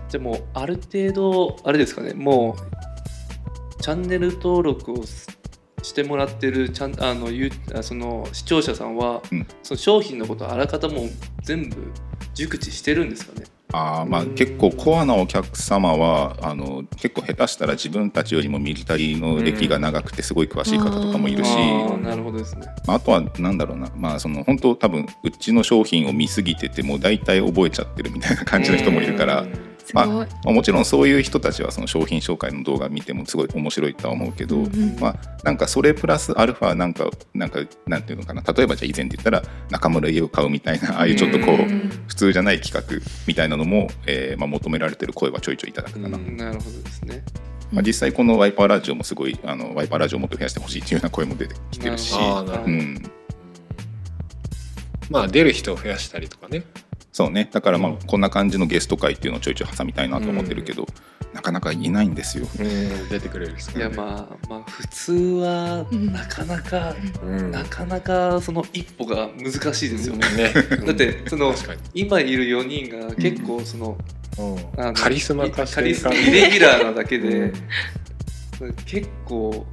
[0.09, 2.13] じゃあもうある程度あれですかね。
[2.13, 2.55] も
[3.79, 5.27] うチャンネル登録をす
[5.81, 11.09] してもらってるチャンあのゆあその視聴者さんは、うんその商品のことをあらかたもう
[11.43, 11.75] 全部
[12.35, 13.45] 熟知してるんですかね？
[13.73, 22.67] あーまあ結構コアなお客様はあの結構下手したら自分たちよりもミリタリーの歴が長くてすごい詳しい方とかもいるし、ああなるほどですね。
[22.85, 23.89] まあ、あとはなんだろうな。
[23.95, 29.45] まあその本当多分うちの商品を見すぎててもう大体覚えちゃってるみたいな感じの人もいるから。
[29.93, 38.41] まあ、もちろんそういう人たちはその商品紹介の動画見てもすごい面白いとは思うけど、うんうんまあ、なんかそれプラスアルファなんかなんかなんていうのかな。
[38.41, 47.23] 例えばじゃあ以前で言ったら中村家を買うみたいなああいうちょっとこううん普通じゃない企画みたいなのも、えーまあ、求められてる声はちょいちょいいただくかな、うんなるほどですね。
[47.71, 52.15] まあ、実際このワイパーラジオもすごいあのワイパーラジオをもっと増やしてほしいっていうような声も出てきてるし。
[52.15, 53.03] うん、
[55.09, 56.63] まあ出る人を増やしたりとかね
[57.13, 57.47] そうね。
[57.49, 57.97] だからまあうん。
[57.99, 60.87] こんな感じのゲスト会っていうのをちょいちょい挟みたいなと思ってるけど、
[61.31, 62.47] なかなかいないんですよ。
[62.59, 67.51] うん出てくれる人いやまあまあ普通はうんなかなか、うん。
[67.51, 70.27] なかなかその一歩が難しいですよね。
[70.35, 70.53] ね
[70.85, 71.53] だってその
[71.93, 73.97] 今いる4人が結構その、
[74.39, 74.81] うん。
[74.81, 77.53] あのカリスマ化してカリスマる感じイレギュラーなだけで、
[78.61, 78.73] うん。
[78.87, 79.67] 結構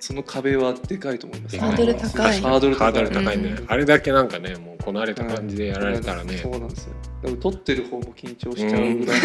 [0.00, 2.40] その壁はでかいと思います、ハードル高い。
[2.40, 2.92] ハードル高い。
[2.92, 3.64] ハードル高いんで、うん。
[3.68, 6.94] あれだけなんかねもうこなれた感じでやられたらね、そうなんですよ。
[7.20, 9.20] でも撮ってる方も緊張しちゃうぐらい、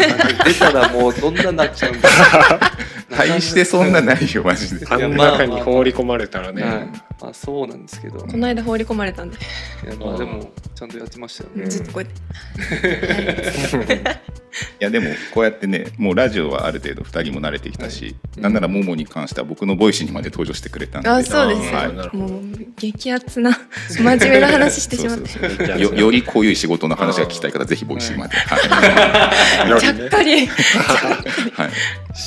[0.52, 2.08] 出たらもうどんなになっちゃうんだ
[3.16, 4.84] 大してそんなないよマジで。
[4.90, 6.86] あの中に放り込まれたらね、はい。
[7.20, 9.38] まあそうなんですけど、この間放り込まれたんで、い
[9.88, 11.70] やまあでもちゃんとやってましたよね、うん。
[11.70, 14.02] ずっとこうやって、
[14.80, 21.08] いやでもこうやってねもうラジオはある程度2人も慣れてきたし、うんなんならモモに関しては僕のボイシーにまで登場してくれたんで。
[21.08, 21.66] あそうです。
[21.66, 22.16] よ、はい。
[22.16, 22.42] もう
[22.76, 23.52] 激アツな
[23.88, 25.28] 真面目な話してしまって
[25.78, 28.34] よよりこういう仕事の話が聞きたい方ぜひボイシーまで。
[29.80, 30.46] ちゃっかり。
[30.46, 31.70] はい。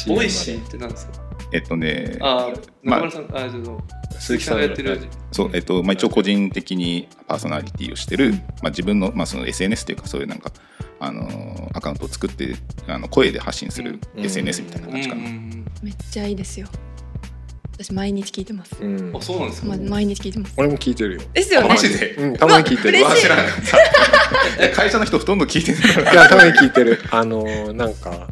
[0.07, 1.13] ボイシーって何ですか？
[1.51, 2.51] えっとねあ
[2.83, 3.83] まあ中村さん、あ、ちょっと
[4.19, 4.99] 鈴木さんがやってる、
[5.31, 10.51] そうえっとまあ、一応個人的にパーソナリティをしてる、まあ、自分の,、まあその SNS というかそういうなんか、
[10.99, 12.55] あのーアカウントを作って
[12.87, 14.25] あの声で発信するうん。
[14.25, 15.21] SNS みたいな感じかな。
[15.21, 15.65] うん。
[15.83, 16.67] めっちゃいいですよ
[17.77, 19.13] 私毎日聞いてます、うん。
[19.13, 20.53] あそうなんですか、ま、毎日聞いてます。
[20.55, 21.67] 俺も聞いてるよ、ですよね。
[21.67, 22.15] マジで？
[22.15, 22.99] うん、たまに聞いてる。
[23.01, 23.27] うわ嬉しい。
[23.27, 23.61] うわ知らなかっ
[24.57, 24.65] た。
[24.65, 26.13] え会社の人ほとんど聞いてない。
[26.13, 27.01] いやたまに聞いてる。
[27.11, 28.29] あのーなんか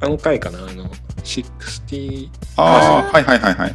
[0.00, 0.58] あの回かな？
[0.58, 0.90] あの
[1.22, 3.74] 60ああはいはいはいはい。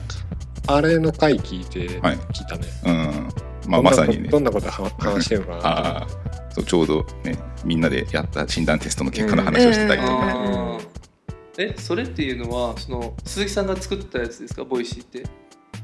[0.67, 2.17] あれの回聞いて、はい。
[2.17, 2.67] 聞いたね。
[2.85, 3.29] うん。
[3.71, 5.59] まあまさにねどんなことどんなことは話してるのかな？
[5.67, 6.07] ああ
[6.51, 10.79] そうちょうどねみんなでやった診断テストの結果の話をしてたりとか、あー
[11.59, 14.63] えそれっていうのはその鈴木さんが作ったやつですか？
[14.63, 15.23] ボイシーって。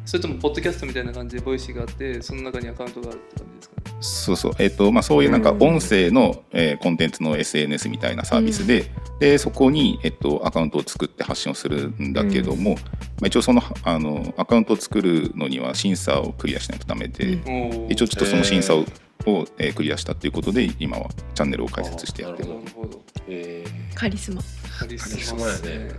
[0.06, 3.82] それともポッドキャストみたいな感じでボイシーがあってその中にアカウントがあるって感じですかね？
[4.02, 4.52] そうそう。
[4.60, 5.64] えっ、とまあそういうなんかうん。
[5.64, 12.78] 音声の、えーコンテンツの SNS みたいなサービスで、でそこに、えっと、アカウントを作って発信をするんだけども、ま
[13.24, 18.80] あ、一応そのあのアカウントを作るのには審査をクリアしないとダメで、うん一応ちょっとその審査を、
[19.26, 22.50] をえークリアしたっていうことで今はチャンネルを開設してやってる。
[22.50, 23.02] るほど。
[23.28, 24.42] えカリスマ
[24.78, 25.90] カリスカリスマやね。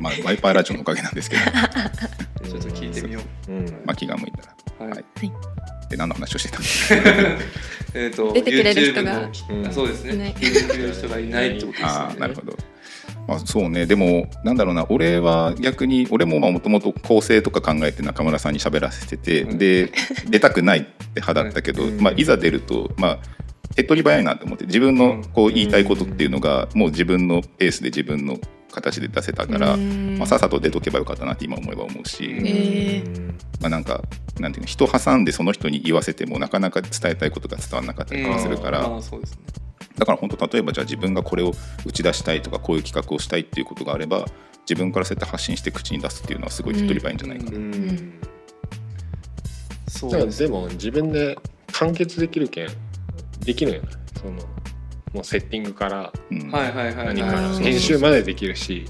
[0.00, 3.52] まあ、ワイパーラジオのおかげなんですけど、ー ちょっと聞いてみよう。
[3.52, 3.66] うん。
[3.84, 4.88] まあ、気が向いたら。
[4.88, 5.04] はい、はい。
[5.88, 6.64] で何の話をしてたの
[7.94, 9.28] えーと出てくれる人が
[9.70, 10.34] そうですね。
[10.40, 11.92] 出てくれる人がいないってことですよね。
[11.94, 12.56] ああなるほど。
[13.28, 13.86] まあ、そうね。
[13.86, 14.86] でもなんだろうな。
[14.88, 19.58] 俺は逆に俺ももともと構成とか考えて中村さんに喋らせてて、うん。
[19.58, 19.92] で
[20.28, 22.00] 出たくないって派だったけど、うん。
[22.00, 23.18] まあ、いざ出るとまあ
[23.74, 28.38] 手っ取り早いなと思って自分のこう言いたいことっていうのがもう自分のペースで自分の
[28.70, 33.04] 形で出せたから、うんまあ、さっさと出とけばよかったなって今思えば思うし、え
[33.60, 34.02] まあ、なんか
[34.40, 39.64] なんていうの人挟んでその人に言わせてもなかなか伝えたいことが伝わらなかったりとかするから、うですね
[39.96, 41.52] だから本当例えばじゃあ自分がこれを
[41.86, 44.24] 打ち出したいとかこういう企画をしたいっていうことがあれば
[44.68, 47.50] 自分からそうやって発信して口に出すっていうのはすごい手っ取り早いんじゃないかな。
[47.50, 48.20] うん。
[49.86, 51.38] そうですだからでも自分で
[51.72, 52.68] 完結できるけん
[53.40, 53.88] できるよね。
[54.20, 54.32] その
[55.12, 56.50] もうセッティングからうん。
[56.50, 57.06] はいはいはいはい。
[57.14, 57.62] 何からうん。
[57.62, 58.84] 編集までできるし。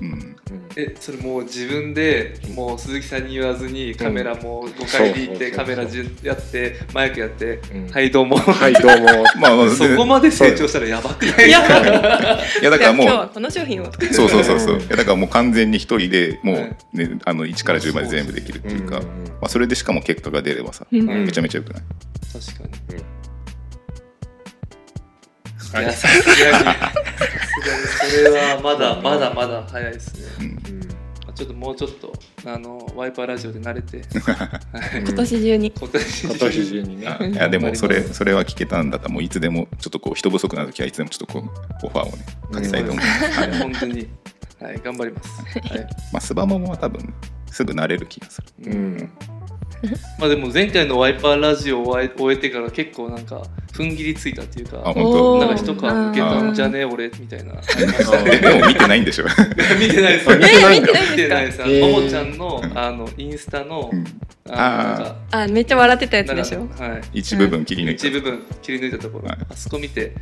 [0.77, 5.85] えそれもう自分でもう鈴木さんに言わずにカメラも5階に行ってそうそうそうそう。
[5.85, 7.89] カメラじやってマイクやってうん。
[7.89, 8.37] はいどうも。
[8.39, 9.07] はいどうも。
[9.39, 11.49] まあまあそこまで成長したらやばくない？
[11.49, 11.61] いや。
[12.63, 13.07] いやだからもう。
[13.07, 14.79] 今日はこの商品をそうそうそうそう。
[14.81, 19.03] いやだからもう完全に一人でもはう、ね、あの1から10まで全部できるっていうか、うん。
[19.05, 19.09] ま
[19.43, 21.83] あ、それでしかも結果が出ればさめちゃめちゃよくない？
[22.33, 22.97] 確かに。
[22.97, 23.01] は
[25.81, 25.85] い。
[25.85, 26.65] いやさすがに。
[26.65, 27.01] さす
[27.69, 28.17] がに。
[28.17, 30.85] それはまだまだまだ早いですね。
[31.35, 32.13] ちょっともうちょっと
[32.47, 34.03] あのワイパーラジオで慣れて。
[34.23, 35.01] はい。
[35.01, 35.73] 今年中に。
[35.77, 37.01] 今年中に。
[37.01, 37.09] ね。
[37.09, 37.35] あい。
[37.35, 43.59] やでもそれそれは聞けたんだったらもういつでもちょっとこう人不足な時はいつでもちょっとこうオファーをねかけたいと思う、はい。
[43.59, 44.09] 本当に。
[44.61, 44.81] はい。
[44.85, 45.59] 頑張ります。
[45.59, 45.87] はい。
[46.13, 47.13] まあスバモモは多分
[47.51, 48.71] すぐ慣れる気がする。
[48.71, 49.11] うん
[50.19, 55.39] まあでも前回のワイパーラジオを終え終えてから結構なんか踏ん切りついたっていうかあ本当？
[55.41, 57.53] なんか一皮むけたんじゃね俺みたいな。
[58.27, 59.25] えでも見てないんでしょ、
[59.79, 60.31] 見てないです。
[60.31, 60.93] あ見てないんだ。
[60.93, 61.63] 見てないです。
[61.63, 61.81] えー。
[61.93, 64.05] ももちゃんのあのインスタのうん。
[64.51, 66.69] ああめっちゃ笑ってたやつでしょ？
[66.79, 67.19] はい。
[67.19, 69.39] 一部分切り抜いた、一部分切り抜いたところ、はい。
[69.51, 70.13] あそこ見て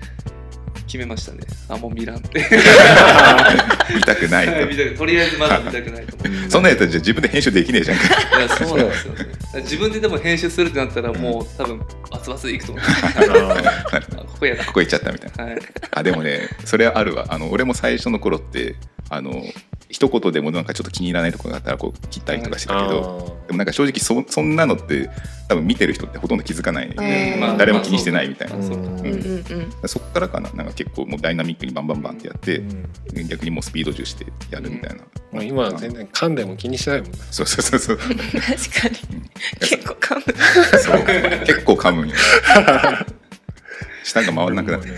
[0.93, 1.39] 決めましたね。
[1.71, 2.45] あもう見らんって。
[3.95, 4.67] 見たくないと。
[4.67, 6.19] 見たくとりあえずまだ見たくないと
[6.51, 8.05] そんなんやったらじゃあ自分で編集できねえじゃんか。
[8.39, 9.15] いや そうなんですよ。
[9.15, 9.27] ね
[9.63, 11.79] 自分ででも編集するってなったらもう多分
[12.11, 12.85] バツバツでいくと思う。
[12.85, 15.45] あここやだここ行っちゃったみたいな。
[15.45, 15.59] はい。
[15.93, 17.25] あでもねそれはあるわ。
[17.31, 18.77] あの俺も最初の頃って
[19.09, 19.43] あの
[19.93, 25.11] 一言でもなんかちょっと気に入らないところがあったらこう切ったりとかしてたけど、でもなんか正直そそんなのって
[25.49, 28.83] 多分見てる人ってほとんど気づかない、うんまあ誰も気にしてないみたいな、まあそうか。
[28.83, 29.89] うんうんうん。
[29.89, 30.51] そっからかな。
[30.53, 33.29] なんか結構もうダイナミックにバンバンバンってやって、うん。
[33.29, 37.19] 逆にもうスピード重視してやるみたいな、まあ今は全然噛んでも気にしないもんね。
[37.31, 37.99] そうそうそうそう。
[37.99, 38.17] 確か
[38.89, 38.97] に。
[39.61, 40.23] 結構噛む。
[40.79, 41.47] そう。
[41.47, 42.15] 結構噛むんよ。
[44.05, 44.89] 舌が回らなくなって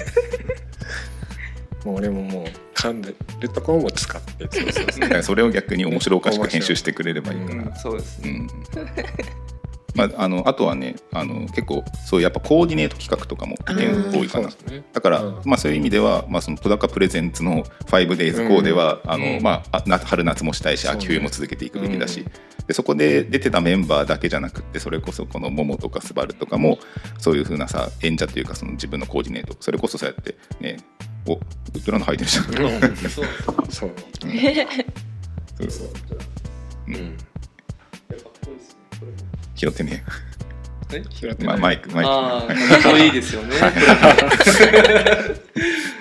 [1.84, 2.46] もう俺ももう
[2.84, 8.30] 噛んでるところも使ってそうそうだからそれを逆に面白おかしく編集してくれればいいかな、うんそうですね。
[8.30, 8.48] うん
[9.94, 14.48] まあ、あのあとはねあの結構そういうやっぱコーディネート企画とかも意見多いかな。
[14.48, 14.84] ね。
[14.92, 15.40] だから、うん。
[15.44, 19.42] まあ、そういう意味では、まあ、その戸高プレゼンツの 5days コーデは、あのうん。
[19.42, 22.26] まあ、あな春夏もしたいし秋冬も続けていくべきだし、うん。
[22.66, 26.78] でそこで出てたメンバーだけじゃなくってそれこそこのモモとかスバルとかも
[27.18, 30.78] そういうふうなさ演者というかその自分のコーディネートそれこそそうやってね
[31.26, 31.38] おウ
[31.74, 33.10] ッドランド履いてるじゃんそう。
[33.10, 33.28] そう。
[33.70, 35.70] そう。
[35.70, 35.88] そう。
[36.86, 36.94] うん。
[36.94, 37.06] やっ
[38.16, 38.76] ぱこうですね。
[39.00, 39.16] これも
[39.54, 40.04] 拾ってね。
[40.92, 41.00] え？
[41.00, 41.58] まあ、拾ってない。
[41.58, 42.10] マイクマイク。
[42.10, 42.54] ああか
[42.88, 43.56] っこいいですよね。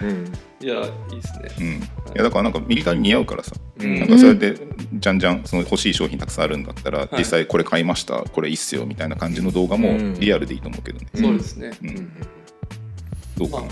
[0.02, 0.34] うん。
[0.62, 1.50] いやいいですね。
[1.60, 1.80] うん、い
[2.16, 4.00] やだからなんかミリタリー似合うからさ、うん。
[4.00, 4.56] なんかそうやって
[4.94, 7.10] じゃんじゃんその欲しい商品たくさんあるんだったら、い。
[7.18, 10.14] 実際これ買いましたこれいいっすよみたいな感じの動画もうん。
[10.20, 11.72] リアルでいいと思うけどね、そうですね。
[11.82, 11.90] うん。
[11.90, 12.12] うん
[13.36, 13.68] どうかな、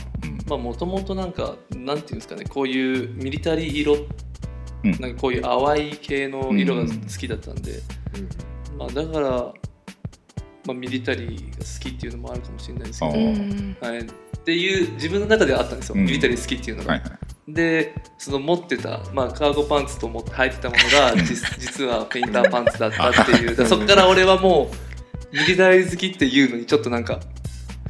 [0.48, 3.96] まあもともとなんかなんていうんですかねこういうミリタリー色
[4.84, 4.91] うん。
[5.00, 6.88] なんかこういう淡い系の色が好
[7.20, 7.80] きだったんで、
[8.78, 9.54] まあだから、
[10.65, 16.06] まあ、ミリタリーが好きっていうのもあるかもしれないですけどはい、っていう自分の中ではあったんですよ、うん。
[16.06, 16.93] ミリタリー好きっていうのが。
[16.93, 17.12] はいはい。
[17.47, 23.56] でその持ってた、まあ、カーゴパンツと思って履いてたものが 実実はペインターパンツだったっていう。
[23.67, 24.71] そこから俺はも
[25.32, 27.19] うミリタリー好きっていうのにちょっとなんか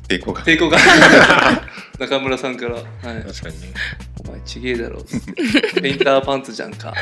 [0.08, 0.44] 抵抗が。
[0.44, 0.78] 抵抗が。
[2.00, 2.84] 中村さんから「はい、
[3.24, 3.74] 確かにね。
[4.28, 5.34] お前ちげえだろ」っつって
[5.82, 6.94] 「ペインターパンツじゃんか」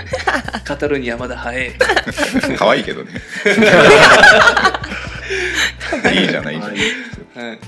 [0.67, 1.73] 語るにはまだ早い
[2.57, 3.11] 可愛いけどね
[6.13, 6.77] いいじゃないいいじゃない。
[6.77, 6.79] い
[7.35, 7.59] はい、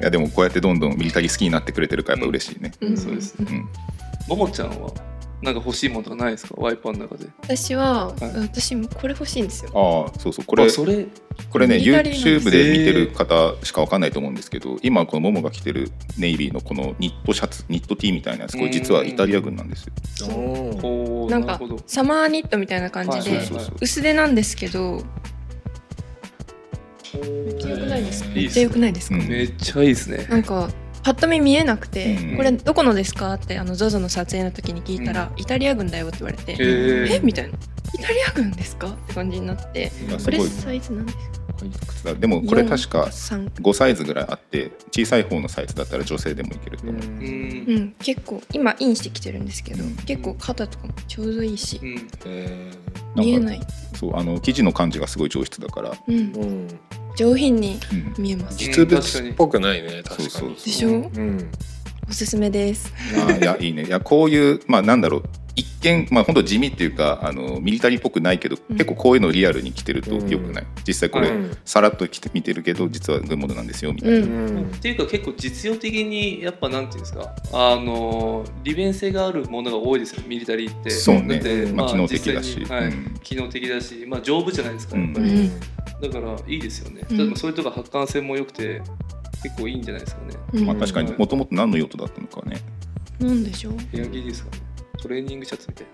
[0.00, 2.96] やでもこうやってどんどんミリタリー好きになってくれてるからやっぱ嬉しいね、うん。
[2.96, 3.68] そうですうん。
[4.28, 4.92] ももちゃんは
[5.40, 6.54] なんか欲しいものとかないですか？
[6.56, 7.26] ワイパーの中で。
[7.42, 8.14] 私は、はい。
[8.40, 9.70] 私もこれ欲しいんですよ。
[9.72, 10.44] ああそうそう。
[10.44, 11.06] これあそれ
[11.52, 19.86] これね YouTube で見てる方しかわかんないと思うんですけど今このモモが着てるネイビーのこのニットシャツニット T みたいなやつこれ実はイタリア軍なんです
[20.22, 20.28] よ。
[20.28, 23.40] おなんかサマーニットみたいな感じで、
[23.80, 25.04] 薄手なんですけど
[27.14, 29.28] めっちゃ良くないですか、えーめっちゃ良くないですか、うん。
[29.28, 30.26] めっちゃいいですね。
[30.28, 30.68] なんか
[31.02, 32.36] パッと見見えなくて、うん。
[32.36, 33.34] これどこのですか？
[33.34, 37.16] ってあの ZOZO の撮影の時に聞いたら、イタリア軍だよって言われて、へー。
[37.16, 37.20] え？
[37.20, 37.58] みたいな。
[37.94, 38.88] イタリア軍ですか？
[38.88, 40.48] って感じになってこれいやすごい。
[40.48, 42.14] サイズなんですか？
[42.14, 43.46] でもこれ確か三。
[43.48, 47.76] 5サイズぐらいあって小さい方のサイズだったら女性でもいけると思う、ううん。
[47.76, 47.94] ん。
[48.00, 49.96] 結構今インしてきてるんですけど、うん。
[49.96, 52.08] 結構肩とかもちょうどいいし、うん。
[52.26, 52.70] え
[53.16, 53.60] 見えない、
[53.94, 56.14] そうあの生地の感じがすごい上質だから、うん。
[56.14, 56.68] ー、うん
[57.18, 57.80] 上品に
[58.16, 58.22] うん。
[58.22, 58.58] 見えます。
[58.58, 58.98] 実物
[59.30, 60.30] っぽくないね確かに。
[60.30, 60.54] そうそう。
[60.54, 60.88] でしょ？
[60.90, 61.50] うん。
[62.08, 62.92] おすすめです。
[63.16, 63.84] あーいやいいね。
[63.84, 65.22] いやこういうまあなんだろう
[65.58, 68.76] 一見まあ本当地味っていうかあのミリタリーっぽくないけど、うん。
[68.76, 70.28] 結構こういうのリアルに着てるとうん。
[70.28, 74.24] よくない、実際これ、はいさらっと着て見てるけど実は軍物なんですよみたいな、うん。
[74.24, 77.34] うんっていうか結構実用的にやっぱなんていうんですか？
[77.52, 80.90] あの利便性があるものが多いですよミリタリーって。
[80.90, 81.34] そうね。
[81.36, 82.60] だって、まあ機能的だし。
[82.60, 82.94] 実際にはい。
[82.94, 83.14] うん。
[83.22, 85.06] 機能的だし、まあ、丈夫じゃないですかうん。
[85.06, 85.60] やっぱり、うん。
[86.12, 87.16] だからいいですよね、うん。
[87.16, 88.80] 例えばそれとか発汗性も良くて
[89.42, 90.34] 結構いいんじゃないですかね。
[90.54, 90.66] うん。
[90.66, 92.60] まあ、確かにもともと何の用途だったのかね、
[93.18, 93.72] なんでしょう？
[93.74, 94.62] 部屋着ですかね
[94.98, 95.86] トレーニングシャツみたい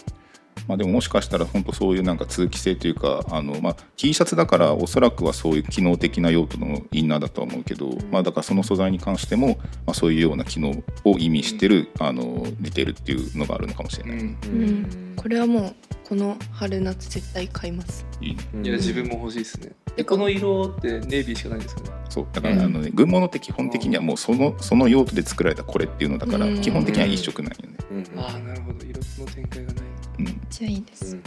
[0.66, 14.28] まあ、でももしかしたら本当そういうなんか通気性というかあの、まあ、T シャツだからおそらくはそういう機能的な用途のインナーだとは思うけど、まあ、だからその素材に関しても、まあ、そういうような機能を意味してる、あのディテールっていうのがあるのかもしれな、ない、うん。
[14.28, 15.14] うん。
[15.16, 15.74] これはもう
[16.08, 18.06] この春夏絶対買います。
[18.20, 18.48] いいね。
[18.54, 18.66] うん。
[18.66, 19.72] いや自分も欲しいですね。
[19.96, 22.26] でこの色ってネイビーしかないんですかねそう。
[22.32, 22.60] だから、うん。
[22.62, 26.60] あのね、軍物って基本的にはもうそのその用途で作られたこれっていうのだから、うん。
[26.60, 28.84] 基本的には一色なんよね、うんああなるほど。
[28.84, 29.84] 色の展開がない。
[30.16, 31.20] うん、じゃあいいです、そう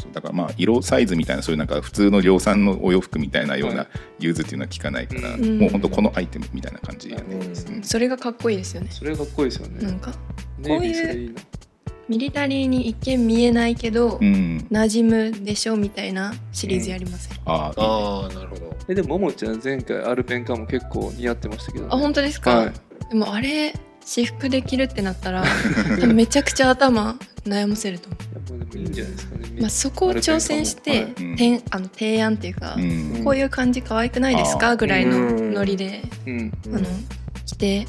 [0.00, 0.12] そう。
[0.12, 3.86] だからまあ色サイズみたいなそういうなんか普通の量産のお洋服みたいなようはない。
[4.20, 5.58] ユーズっていうのは聞かないから、うん。
[5.58, 7.42] もう本当このアイテムみたいな感じやね、うん。
[7.42, 8.88] うんそれがかっこいいですよね。
[8.90, 9.82] それがかっこいいですよね。
[9.82, 10.12] なんか
[10.58, 11.40] ネイビーそれいいな
[12.08, 18.76] ミリタリーに一見見えないけど、うん、馴染むでしょみたいなシリーズやりません、ああああなるほど。
[18.88, 22.72] えでもももちゃん前回アルペンカモ結構似合ってましたけど、ね、あ本当ですか、はい。
[23.10, 25.44] でもあれ私服で着るってなったら
[26.00, 28.58] 多分 めちゃくちゃ頭悩ませると思う。
[28.70, 31.36] でもいいんじゃないですかね、う、まあ、そこを挑戦して、はい。
[31.36, 33.20] てんあの提案っていうか、うん。
[33.24, 34.76] こういう感じ可愛くないですか？
[34.76, 36.52] ぐらいのノリで、うん。
[36.68, 36.80] あの
[37.44, 37.86] 着て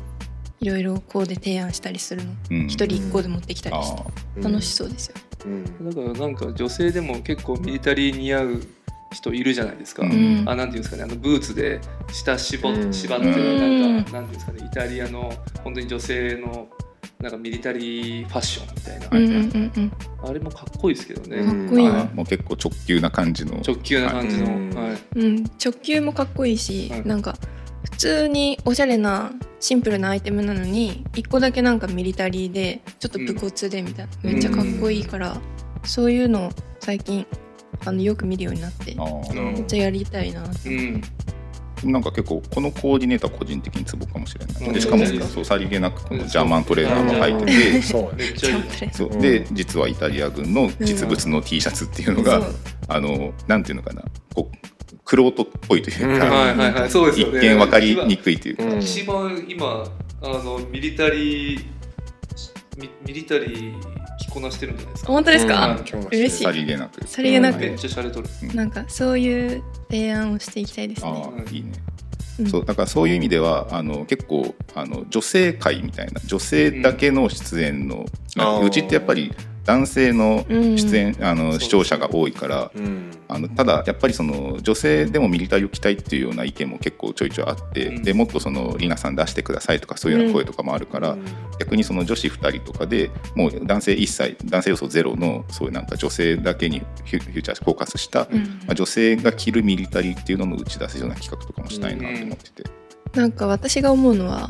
[0.60, 2.32] いろいろこうで提案したりするの。
[2.52, 2.68] うん。
[2.68, 4.02] 一、人一個で持ってきたりして。
[4.02, 5.90] あ楽しそうですよ、うん。
[5.90, 8.64] だからなんか女性でも結構ミリタリー似合う
[9.12, 10.44] 人いるじゃないですか、うん。
[10.46, 11.04] あなんていうんですかね。
[11.04, 11.80] あのブーツで
[12.12, 12.94] 下絞っうん。
[12.94, 13.36] 縛ってなん。
[13.36, 15.32] かなんていうんですかねイタリアの
[15.64, 16.68] 本当に女性の
[17.20, 19.92] なんかミリタリーファッションみたいな、はいうんうんうんうん。
[20.30, 21.88] あれもかっこいいですけどね、うんかっこいい。
[21.88, 23.62] あーもう結構直球な感じの。
[23.66, 25.20] 直球な感じの、うんはい。
[25.20, 27.06] うん、直球もかっこいいし、はい。
[27.06, 27.36] なんか
[27.84, 34.34] 普通におしゃれなシンプルなアイテムなのに一個だけなんかミリタリーでちょっと武骨でみたいな、うん。
[34.34, 35.38] めっちゃかっこいいから、
[35.84, 37.26] そういうのを最近
[37.86, 40.70] あのよく見るようになってめっちゃやりたいなって。
[40.70, 41.02] うん。
[41.92, 44.74] なんか結構このコーディネートは個人的にツボかもしれない、うん。
[44.74, 48.16] でしかもそうさりげなくこのジャーマントレーナーも入ってて、そう。
[48.18, 48.64] ねめっちゃいい。
[48.64, 49.10] キャンプでそう。
[49.10, 52.42] うんで実はイタリア軍の実物の T シャツっていうのが、
[52.90, 54.04] あのなんていうのかな。
[54.36, 54.79] こう
[55.10, 56.20] クロートっぽいといううん。
[56.20, 56.90] か、はいはいはい。
[56.92, 57.40] そうですよね。
[57.40, 58.80] 一見分かりにくいというか、うん。
[58.80, 59.84] 一番今
[60.22, 61.66] あのミリタリー
[62.78, 63.74] ミミリタリー
[64.20, 65.12] 着こなしてるんじゃないですか？
[65.12, 66.08] 本当ですか、うん。
[66.12, 66.44] 嬉しい。
[66.44, 67.08] さりげなく。
[67.08, 68.56] さりげなく、めっちゃ洒落とる。
[68.56, 71.24] なんかそういう提案をしていきたいですあね。
[71.26, 71.72] あいいね、
[72.42, 72.50] うん。
[72.52, 78.06] そうだからそういう意味ではあの結構あの女性会みたいな女性だけの出演の、
[78.64, 79.34] うちってやっぱり
[79.70, 83.12] 男性の出演、あのそう視聴者が多いからうん。
[83.28, 88.04] あのただやっぱりその女性でもミリタリーを着たいっていうような意見も結構ちょいちょいあって、うん。
[88.04, 91.16] でもっとそのリナさん出してくださいとかそういうような声とかもあるから、
[91.60, 98.40] 逆にその女子2人とかでもう男性一切男性要素ゼロのそういうなんか女性だけにフューチャーフォーカスした、うん。
[98.66, 102.64] まあ、女性が着るミリタリーっていうのの打ち出すような企画とかもしたいなと思ってて、
[103.14, 104.50] なんか私が思うのは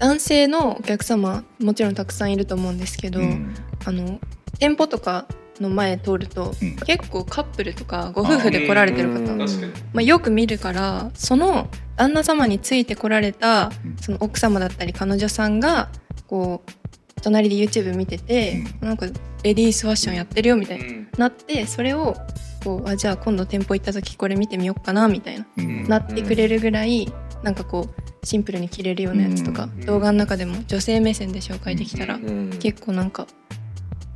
[0.00, 3.54] 男性のお客様もちろんたくさんいると思うんですけど、うん。
[3.84, 4.20] あの
[4.58, 5.26] 店舗とか
[5.60, 6.76] の前通ると、うん。
[6.76, 9.38] 結構カップルとかご夫婦で来られてる方、うん。
[9.38, 9.72] ま確かに。
[9.96, 13.96] あ、よく見るからその旦那様について来られたうん。
[14.00, 15.90] その奥様だったり彼女さんが
[16.26, 19.06] こう隣で YouTube 見てて、なんか
[19.44, 21.08] レディースファッションやってるよみたいな、うん。
[21.18, 22.16] なってそれを
[22.64, 25.88] こうあじゃあ今度店舗行った時これ見てみようかなみたいなうん。
[25.88, 27.12] なってくれるぐらい、
[27.42, 29.86] なんかこうシンプルに着れるようなやつとか、うん。
[29.86, 32.50] 動画の中でも女性目線で紹介できたら、うん。
[32.58, 33.26] 結構なんか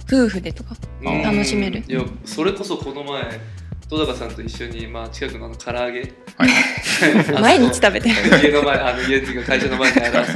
[0.07, 1.23] 夫婦でとかうん。
[1.23, 1.83] 楽しめる？
[1.87, 3.41] いやそれこそこの前
[3.89, 6.01] 戸高さんと一緒に、まあ、近くのあの唐揚げ。
[6.37, 6.51] はい。
[7.41, 8.15] 毎日食べてる。
[8.43, 10.33] 家の前あの家っていうか会社の前にあるあそ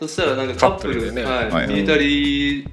[0.00, 1.24] そしたらなんかカップルカップルでね。
[1.24, 1.50] はい。
[1.50, 2.68] はいミリタリー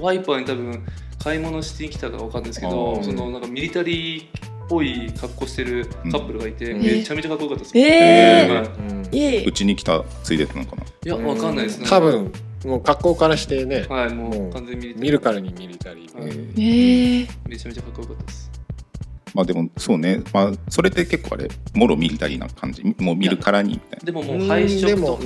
[0.00, 0.84] ワイパーに多分
[1.22, 3.02] 買い物してきたかわかんないですけあどー。
[3.04, 4.26] そのなんかミリタリーっ
[4.68, 6.82] ぽい格好してるカップルがいて、うん。
[6.82, 8.64] めちゃめちゃかっこよかったです、えはい。
[8.66, 9.44] ー、イエー。
[9.44, 10.82] イうちに来たついでなのかな。
[10.82, 11.78] いやわかんないです。
[11.78, 12.32] ね多分
[12.64, 16.30] もう格好からしてね、はいももうう完全にミリタリー見るからにミリタリーはい。
[16.30, 18.50] で、ええめちゃめちゃかっこよかったです。
[19.34, 22.82] まあでもそうね、まあ、それって結構あれもろミリタリーな感じ？
[22.98, 24.04] もう見るからにみたいな。
[24.04, 25.22] でももう配色とか。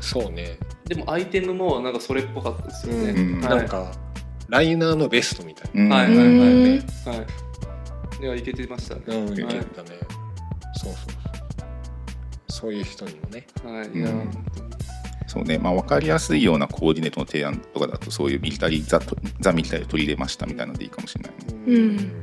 [0.00, 3.40] そうね、でもアイテムもなんかそれっぽかったですよね、うんうん。
[3.40, 3.58] はい。
[3.58, 3.90] なんか
[4.48, 6.26] ライナーのベストみたいうんはいはいはい。
[6.26, 6.76] うん。
[6.76, 8.20] はい。
[8.20, 9.36] ではいけてましたね、な、うん、い。
[9.36, 9.88] けはいたね、
[10.74, 10.94] そうそうそう。
[12.48, 13.46] そういう人にもね。
[13.64, 14.73] はい、いや、うん本当に
[15.34, 15.58] そうね。
[15.58, 19.00] まあ、分かりやすいようなコーディネートの提案とかだとそういうミリタリーザ
[19.40, 21.32] ザミリタリーを取り入れましたみたいなのでいいかもしれない。
[21.32, 22.22] ね、うん。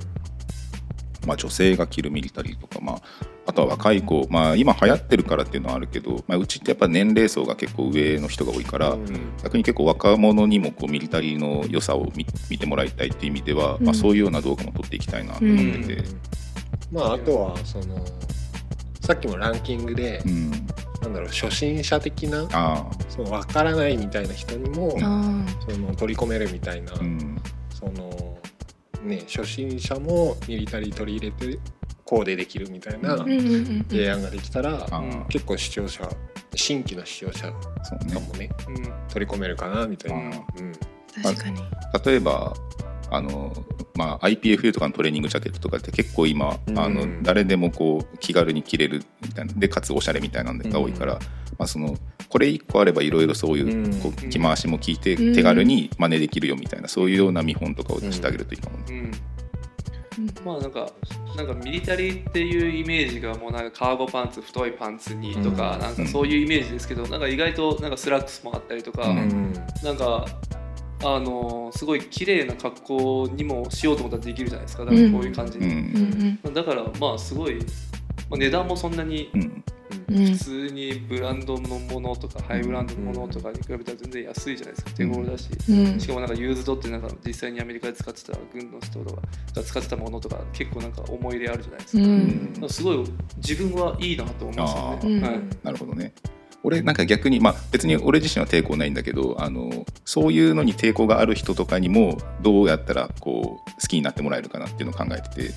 [1.27, 3.01] まあ、女性が着るミリタリーとか、まあ、
[3.45, 9.05] あとは若い子、まあ、今流行ってるからっていうのはあるけど、まあ、うちってやっぱ年齢層が結構上の人が多いから、うん。
[9.43, 13.85] 逆に結構若者にもこうミリタリーの良さを見見てもらいたいっていう意味では、うん。
[13.85, 16.03] まあ、そういうような動画も撮っていきたいなと思ってて、
[16.91, 18.05] まああとはその
[19.01, 20.51] さっきもランキングで、うん。
[21.01, 27.41] なんだろう初心者的なあその分からないみたいな人にも、あその取り込めるみたいな、あ、うん。
[27.73, 28.37] その
[29.03, 31.59] ね初心者もミリタリー取り入れて
[32.05, 33.21] コーデできるみたいなうん。
[33.21, 36.07] うんうんうんうん提案ができたら、あうん結構視聴者
[36.53, 37.51] 新規の視聴者
[37.83, 38.13] そうね。
[38.13, 38.75] かもねうん
[39.11, 40.73] 取り込めるかなみたいな、ううん。
[41.23, 41.59] 確かに。
[42.05, 42.53] 例えば
[43.11, 43.53] あの、
[43.95, 46.79] まあ、IPFU とかのトレーニングジャケットとかって結構今、うん。
[46.79, 49.53] あの誰でもこう気軽に着れるみたいな。
[49.53, 51.15] でかつおしゃれみたいなのが多いから、
[51.59, 51.97] まあ、その
[52.29, 53.93] これ1個あればいろいろそういう,、うん。
[53.99, 55.35] こう着回しも効いてうん。
[55.35, 58.83] 手軽に真似できるよみたいなそういうような見本とかを出してあげるといいかもね。
[58.89, 59.11] うん。
[60.45, 60.89] まあなんか
[61.35, 65.79] なんかミリタリーっていうイメージがもうなんかカーゴパンツ太いパンツにとか、うん。
[65.81, 69.53] なんかそういうイメージですけど、なんか意外となんかスラックスもあったりとか、うんうん。
[69.83, 70.25] なんか
[71.03, 74.85] あのすごい綺麗な格好にもしようと思ったらできるじゃないですか。
[74.85, 76.39] だからこういう感じうで、ん。
[76.45, 76.53] うん。
[76.53, 77.55] だからまあすごい、
[78.29, 79.29] まあ、値段もそんなに
[80.07, 84.91] 普通にブランドのものとかハイブランドのものとかに比べたら全然安いじゃないですか。
[84.91, 85.99] 手頃だし、うん。
[85.99, 89.21] しかもなんかユーズドってなんか実際にアメリカで使ってた軍の人とか
[89.55, 92.53] が使ってたものとか結構なんか思い入れあるじゃないですか,、うん。
[92.53, 93.03] なんかすごい
[93.37, 95.23] 自分はいいなと思いますよね、うん。
[95.23, 95.39] はい。
[95.63, 96.13] なるほどね。
[96.63, 105.53] 俺なんか逆に、まあ、別に俺自身は抵抗ないんだけどあのそういうのに抵抗がある人とかにもどうやったらこう好きになってもらえるかなっていうのを考えてて。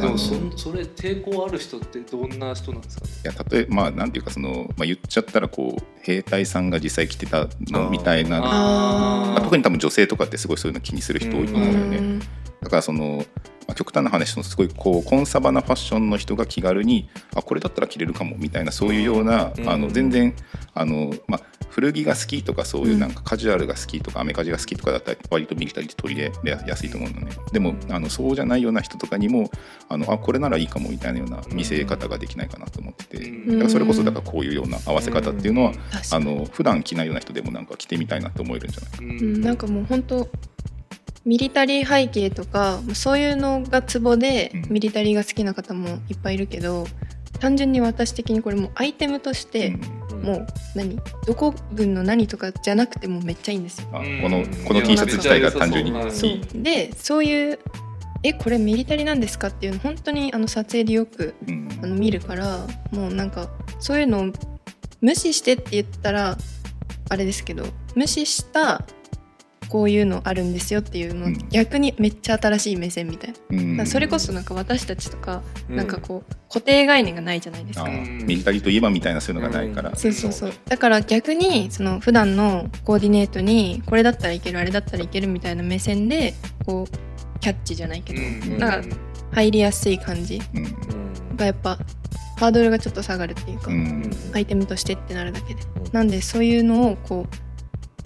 [0.00, 3.06] でもそんそれ抵抗ある人ってどんな人なんですか？
[3.06, 12.20] ねや例えばまあなんていうかその、まあ、言っちゃったらこう兵隊さんが実際着てたのみたいなまあ、特に多分女性とかってすごいそういうの気にする人多いと思うんだよね。
[12.62, 13.24] うんだからその、
[13.66, 19.68] まあ、極端な話のすごいこうコンサバなファッションの人が気軽にあこれだったら着れるかもみたいなそういうような、うん。
[19.68, 20.34] あの全然
[20.74, 21.40] あの、まあ、
[21.70, 23.00] 古着が好きとかそういううん。
[23.00, 29.50] なんかカジュアルが好きとかアメカジが好きとかだったら割とミリタリーって取り入れやすいと思うのねでもうんあのそうじゃないような人とかにも
[29.88, 33.16] あのあこれならいいかもみたいなような見せ方ができないかなと思ってて。
[33.18, 33.46] うん。
[33.52, 35.76] だからそれこそだからこういうような合わせ方っていうのはうん。
[36.10, 39.20] あの普段着ないような人でもなんか着てみたいなって思えるんじゃないうん。
[39.20, 39.40] うん。
[39.40, 40.28] なんかもう本当
[41.24, 44.72] ミリタリー背景とかそういうのがツボでうん。
[44.72, 46.86] ミリタリーが好きな方もいっぱいいるけど
[47.40, 49.78] 単純に私的にこれもうアイテムとして
[50.12, 50.22] うん。
[50.22, 50.98] もう何？
[51.26, 53.88] どこ軍の何とかじゃなくてもめっちゃいいんですよ。
[53.90, 55.92] このこの T シャツ自体が単純に。
[56.10, 56.62] そう。
[56.62, 57.58] でそういう
[58.22, 61.68] えこれミリタリーなんですかっていうの本当にあの撮影でよくうん。
[61.82, 63.48] あの見るからもうなんか
[63.78, 64.32] そういうのを
[65.00, 66.36] 無視してって言ったら
[67.08, 67.64] あれですけど
[67.94, 68.84] 無視した
[69.70, 71.48] こういうのあるんですよっていうの、うん。
[71.50, 73.86] 逆にめっちゃ新しい目線みたいな、うん。
[73.86, 75.76] それこそなんか私たちとか、うん。
[75.76, 77.84] なんかこう固定概念がないじゃないですか。
[77.84, 78.26] あーうん。
[78.26, 80.52] ミリタリーといえばみたいなそういうのがないから、うんそうそうそう。
[80.68, 86.34] だから逆にその普段のコーディネートにこれだったらいけるあれだったらいけるみたいな目線で
[86.66, 88.58] こうキャッチじゃないけど、うん。
[88.58, 88.96] なんか
[89.32, 90.40] 入りやすい感じ
[91.36, 91.78] がやっぱ
[92.36, 94.10] ハードルがちょっと下がるっていうか、うん。
[94.34, 95.62] アイテムとしてってなるだけで。
[95.76, 95.92] うん。
[95.92, 97.36] なんでそういうのをこう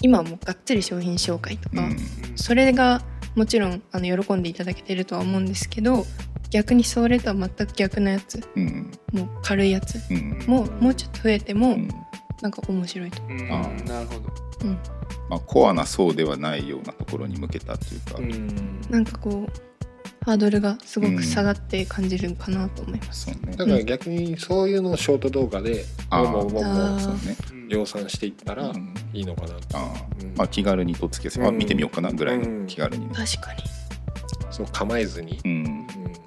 [0.04, 1.96] 今はもうがっつり商品紹介とか、うん。
[2.36, 3.00] それが
[3.34, 6.04] もちろんあの喜んでいただけてるとは思うんですけど
[6.50, 8.92] 逆にそれとは全く逆なやつうん。
[9.12, 10.44] もう軽いやつうん。
[10.46, 11.88] ももうちょっと増えてもうん。
[12.42, 13.50] なんか面白いと、うん。
[13.50, 14.20] あなるほど。
[14.64, 14.78] うん、
[15.30, 18.80] まあ、コアな層ではないようなところに向けたというか、うん。
[18.90, 23.30] なんかこうハードルがすごく下がって感じるかなと思います。
[23.30, 23.56] そうね。
[23.56, 26.66] だから逆にそういうのをショート動画であーボンボンボンう
[27.26, 28.94] ねうん量産していったらうん。
[29.12, 30.36] いいのかなとあーうん。
[30.36, 31.58] まあ、気軽にとっつけせば、うん。
[31.58, 33.62] 見てみようかなぐらいの気軽にね、確かに、
[34.50, 35.50] そう構えずに、うん。
[35.50, 35.86] うん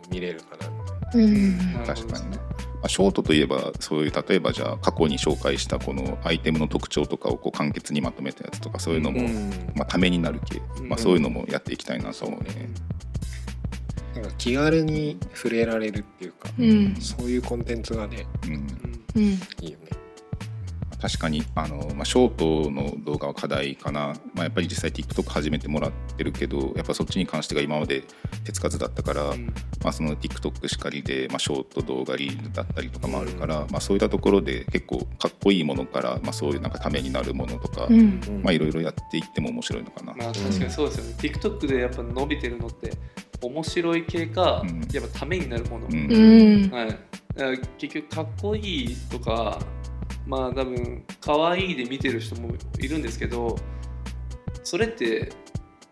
[0.10, 0.70] 見れるかな
[1.14, 1.58] うん。
[1.86, 9.50] 確かにね、まあ、ショートといえばそういう例えばじゃあ過去に紹介したこのアイテムの特徴とかをこう簡潔にまとめたやつとかそういうのも、うん。
[9.76, 10.90] まあ、ためになる系、うん。
[10.90, 12.70] まあ、そういうのもやっていきたいなと思うね。
[14.16, 16.96] なんか気軽に触れられるっていうか、うん。
[16.96, 18.54] そういうコンテンツがねうん。
[18.54, 18.62] うん。
[19.16, 19.24] うん。
[19.24, 19.90] いいよね
[21.02, 28.04] 確かにあの、まあ、ショートの動画は課題かな、まあ、やっぱり実際 TikTok 始めてもらってるけどやっぱそっちに関してが今まで
[28.44, 29.54] 手つかずだったから、うん。
[29.84, 38.20] まあ、その TikTok しかりで、まあ、ショート動画リールだったりとかもあるから、まあ、そういったところで結構かっこいいものから、まあ、そういうなんかためになるものとか、うん。
[38.44, 40.14] まあ、いろいろやっていっても面白いのかな。
[40.14, 42.92] まあ確かにそうですよね、TikTok でやっぱ伸びてるのって
[43.42, 44.88] 面白い系か、うん。
[44.92, 46.12] やっぱためになるもの、うん。
[46.12, 46.72] うん。
[46.72, 46.84] は
[47.54, 49.60] い、結局かっこいいとか
[50.26, 52.50] まあ多分可愛いで見てる人も
[52.80, 53.58] いるんですけど
[54.64, 55.32] それって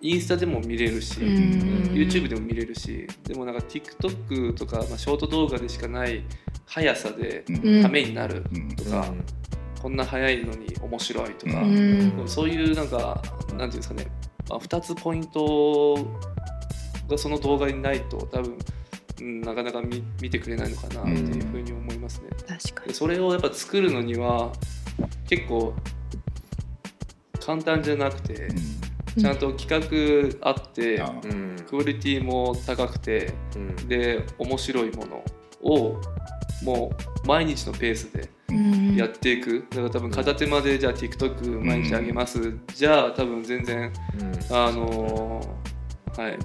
[0.02, 6.26] インスタでも見れるし、うん YouTube でも見れるしでもなんか TikTok とか、まあ、ショート動画でしかない
[6.66, 7.46] 速さで
[7.82, 8.76] ためになるうん。
[8.76, 9.14] とか、
[9.82, 11.64] こんな速いのに面白いとか、
[12.28, 13.22] そういうなんか
[13.56, 14.08] なんていうんですかね、
[14.50, 15.96] まあ、2つポイント
[17.10, 18.58] がその動画にないと多分、
[19.22, 21.85] うん、なかなか見見てくれないのかなっていうふうに思
[22.96, 24.54] それをやっぱ作るのには
[25.28, 25.74] 結構
[27.46, 28.48] 簡単じゃなくて
[29.20, 31.56] ちゃんと企画あってあうん。
[31.70, 33.76] クオリティも高くてうん。
[33.90, 35.24] で面白いもの
[35.62, 36.00] を
[36.64, 36.94] も
[37.24, 38.96] う毎日のペースでうん。
[38.96, 39.68] やっていく。
[39.72, 43.92] だから多分片手間でじゃあ TikTok 毎日あげます、じゃあ多分全然
[44.52, 46.40] あのーはい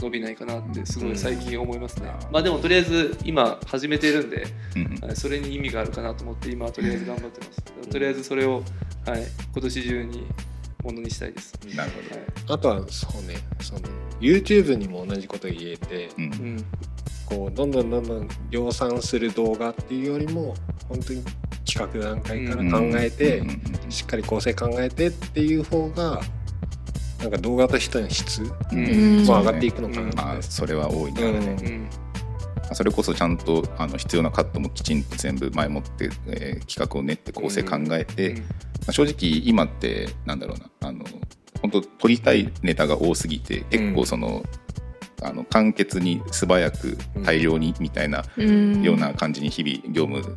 [0.00, 2.32] 伸びないかなってすごい最近思いますね、うん。
[2.32, 4.46] まあでもとりあえず今始めてるんで、
[4.76, 7.88] うんはいそれに意味があるかなと思って今はとりあえず頑張ってます。
[7.88, 8.62] とりあえずそれを、
[9.06, 10.26] はい、今年中に
[10.82, 12.16] ものにしたいです、なるほど。
[12.16, 12.26] はい。
[12.48, 13.80] あとはそうねその
[14.20, 16.24] YouTube にも同じこと言えてうん。
[16.24, 16.64] うん
[17.26, 20.56] こうどんどんどんどん量産する動画っていうよりも
[20.88, 21.22] 本当に
[21.64, 23.62] 企画段階から考えて、うん。
[23.88, 26.20] しっかり構成考えてっていう方が
[27.20, 28.42] なんか動画としての質
[28.72, 29.24] うん。
[29.24, 30.14] も上がっていくのかなうん。
[30.14, 31.66] まあそれは多いだろうね、うん。
[31.66, 31.88] うん。
[32.72, 38.38] それこそちゃんとあの必要なカットもきちんと全部前もって、えー企画を練って構成考えて、うん。
[38.38, 38.44] ま
[38.88, 41.04] あ正直今ってなんだろうなあの
[41.60, 44.42] 本当撮りたいネタが多すぎて結構その,、
[45.22, 48.82] あの簡潔に素早く大量にみたいなうん。
[48.82, 50.36] ような感じに日々業務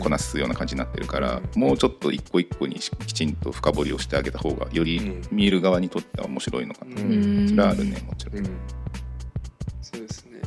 [0.00, 1.60] こなすような感じになってるから、うん。
[1.60, 5.22] もうちょっと一個一個にしきちんと深掘りをしてあげた方がよりうん。
[5.30, 7.02] 見る側にとっては面白いのかな、そ
[7.56, 8.36] れはあるねもちろん。
[8.38, 8.44] うん。
[9.82, 10.42] そうですね。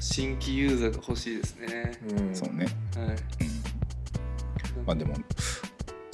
[0.00, 2.34] 新規ユーザーが欲しいですね、うん。
[2.34, 3.06] そうね、はい。
[3.08, 3.16] うん。
[4.86, 5.14] まあでも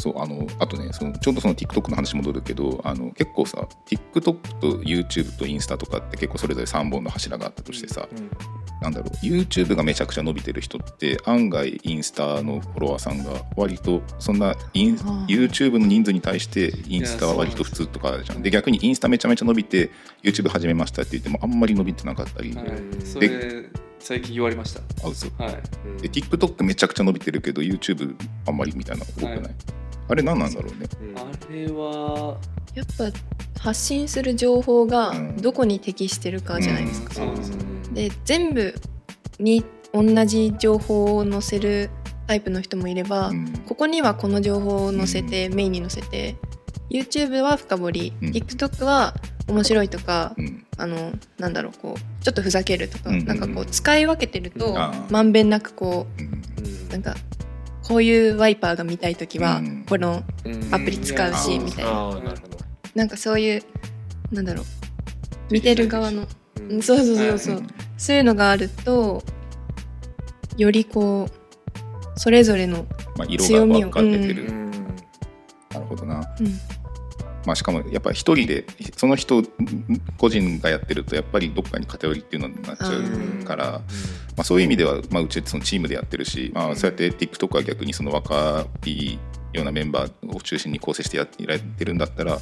[0.03, 4.20] そうあのあとねそのちょうどその TikTok の話戻るけどあの結構さ TikTok
[4.59, 8.09] と YouTube とインスタとかって結構それぞれ3本の柱があったとしてさ、
[8.80, 14.96] なんだろう YouTube がめちゃくちゃ伸びてる人って案外インスタのフォロワーさんが割とそんなイン
[15.28, 18.42] YouTube の人数に対してインスタは割と普通とかあるじゃん。
[18.42, 19.90] で逆にインスタめちゃめちゃ伸びて
[20.24, 22.66] YouTube 始めましたって言ってもあんまり伸びてなかったり、はい。
[22.66, 23.00] うん。
[23.03, 24.80] それ最近言われました。
[25.07, 25.28] あ嘘。
[25.40, 26.03] はい。
[26.03, 28.16] で TikTok めちゃくちゃ伸びてるけど YouTube
[28.48, 30.88] あんまりみたいなの多くない、はいあれ何なんだろうね。
[31.16, 32.38] あれは
[32.74, 33.16] やっぱ
[33.61, 35.36] 発信する情報がうん。
[35.36, 37.36] どこに適してるかじゃないですか、うん。
[37.36, 38.74] そうで全部
[39.38, 41.90] に同じ情報を載せる
[42.26, 43.53] タイプの人もいれば、うん。
[43.66, 46.36] ここにはこの情報を載せて、メインに載せて
[46.90, 48.28] YouTube は深掘り、うん。
[48.30, 49.14] TikTok は
[49.48, 50.66] 面白いとか、うん。
[50.78, 54.74] あのなんだろうこうちょっとふざけるとか、うんなんかこう使い分けてると、
[55.11, 56.32] まんべんなくこうんうん。
[56.32, 57.14] うなんか
[57.93, 59.84] こういうワイパーが見たい時は、うん。
[59.86, 60.74] このうん。
[60.74, 61.64] アプリ使うし、うん。
[61.66, 61.90] みたいな。
[61.90, 62.20] ああ
[62.95, 63.62] なんかそういう
[64.30, 64.64] なんだろう。
[65.51, 66.26] 見てる側の、
[66.80, 67.66] そうそうそうそう、うん。
[67.99, 69.22] そういうのがあると
[70.57, 72.86] よりこうそれぞれの、
[73.16, 74.70] まあ、色が分かっててる、うん。
[74.70, 76.59] なるほどな、うん
[77.45, 78.64] まあ、しかもやっぱり一人で
[78.97, 79.43] その人
[80.18, 83.82] 個人がやってるとやっぱりどっかに偏りっていうのになっちゃうから
[84.36, 89.18] まあ、そういう意味では、まあ、うちそのチームでやってるし、まあ、そうやって TikTok は逆にその若い
[89.53, 92.38] ようなメンバーを中心に構成してやっていられてるんだったら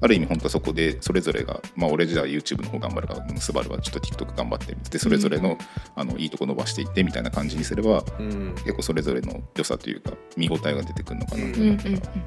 [0.00, 5.58] ある意味本当はそこでそれぞれが、まあ、俺じゃあ YouTube の方頑張るからスバルはちょっと TikTok 頑張ってでそれぞれの,、
[5.94, 8.54] あのいいとこ伸ばしていってみたいな感じにすればうん。
[8.64, 11.52] 結構それぞれの良さというか見応えが出てくるのかな。
[11.52, 12.24] とうんうん思うから、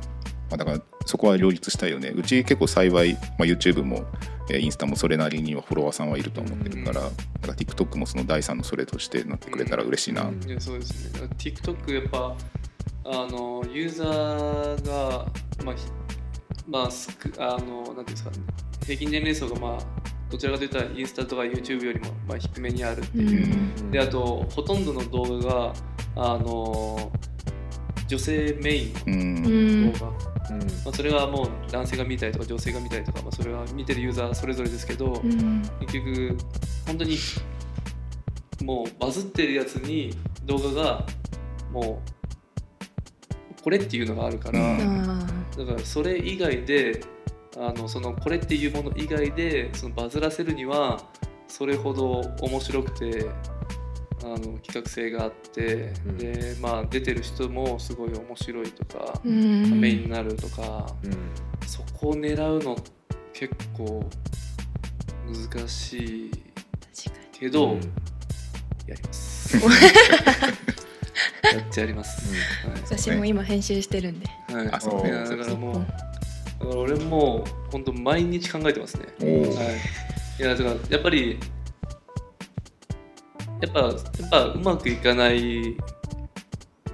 [0.50, 2.14] まあ、だからそこは両立したいよね。
[2.16, 4.06] うち結構幸い、まあ、YouTube も、
[4.50, 7.12] えーインスタもそれなりにはフォロワーさんはいると思ってるから,、だか
[7.48, 10.42] ら TikTok もその第三のそれとしてなってくれたら嬉しいな、うん。
[10.44, 11.28] いやそうですね。
[11.38, 12.36] TikTok やっぱ
[13.06, 15.26] あのユーザーが
[15.64, 15.82] まあひ
[16.68, 18.38] まあすくあのなんていうんですかね
[18.86, 19.80] 平均年齢層がまあ
[20.30, 23.92] どちらかというとインスタとか YouTube よりもまあ低めにあるってうんいう、うん。
[23.92, 25.74] であとほとんどの動画が
[26.16, 27.12] あの
[28.08, 35.62] 女性メインの動画、うんまあ、それはもう男性が見たりとか女性が見たりとか、まあ、それは見てるユーザーそれぞれですけど、うん。
[35.82, 36.38] 結局
[36.86, 37.18] 本当に
[38.64, 41.06] もうバズってるやつに動画が
[41.72, 42.02] も
[43.64, 45.02] これっていうのがあるから、うん。
[45.10, 45.28] あ
[45.58, 47.02] だからそれ以外で
[47.58, 51.02] あのそのこれっていうもの以外でそのバズらせるには
[51.48, 53.26] それほど面白くて
[54.24, 56.18] あの企画性があって、うん。
[56.18, 59.32] でまあ出てる人もすごい面白いとかー、う、
[59.76, 59.80] ん。
[59.80, 61.12] メインになるとか、うん。
[61.68, 62.78] そこを狙うの
[63.34, 64.10] 結構
[65.52, 66.32] 難しい
[67.32, 67.82] けど、うん。
[68.88, 69.58] やります。
[71.54, 72.34] やってやります。
[72.68, 72.82] はい。
[72.82, 74.28] 私も今編集してるんで。
[74.52, 75.08] はい、あそう。
[75.08, 79.06] いやだからもうだから俺も本当毎日考えてますね。
[79.20, 80.42] はい。
[80.42, 81.40] いやだからやっぱり
[83.62, 85.76] やっぱやっぱうまくいかない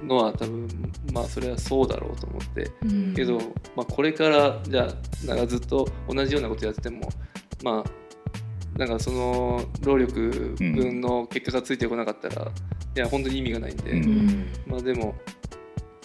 [0.02, 0.68] のは多分
[1.12, 2.70] まあそれはそうだろうと思って。
[2.82, 3.14] うん。
[3.14, 3.38] けど、
[3.76, 7.08] まあ、これからじゃあなんかずっと同じようなことやってても
[7.62, 12.50] まあなんかその労力分の結果がついてこなかったら、
[12.96, 14.04] いや本当に意味がないんで、うん。
[14.04, 15.14] うんまあでも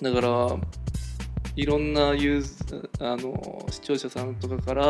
[0.01, 0.57] だから
[1.55, 4.85] いろんなユーあの視聴者さんとかから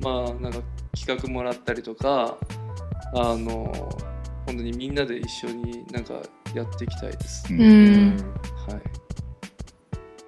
[0.00, 0.60] まあなんか
[0.94, 2.36] 企画もらったりとか
[3.14, 3.72] あの
[4.46, 6.14] 本当にみんなで一緒になんか
[6.54, 7.44] やっていきたいです。
[7.52, 8.16] うんうん
[8.68, 8.74] はい。
[8.74, 8.80] も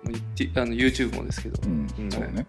[0.07, 1.61] う言ってあの YouTube もですけど。
[1.65, 2.47] うんうんそうね。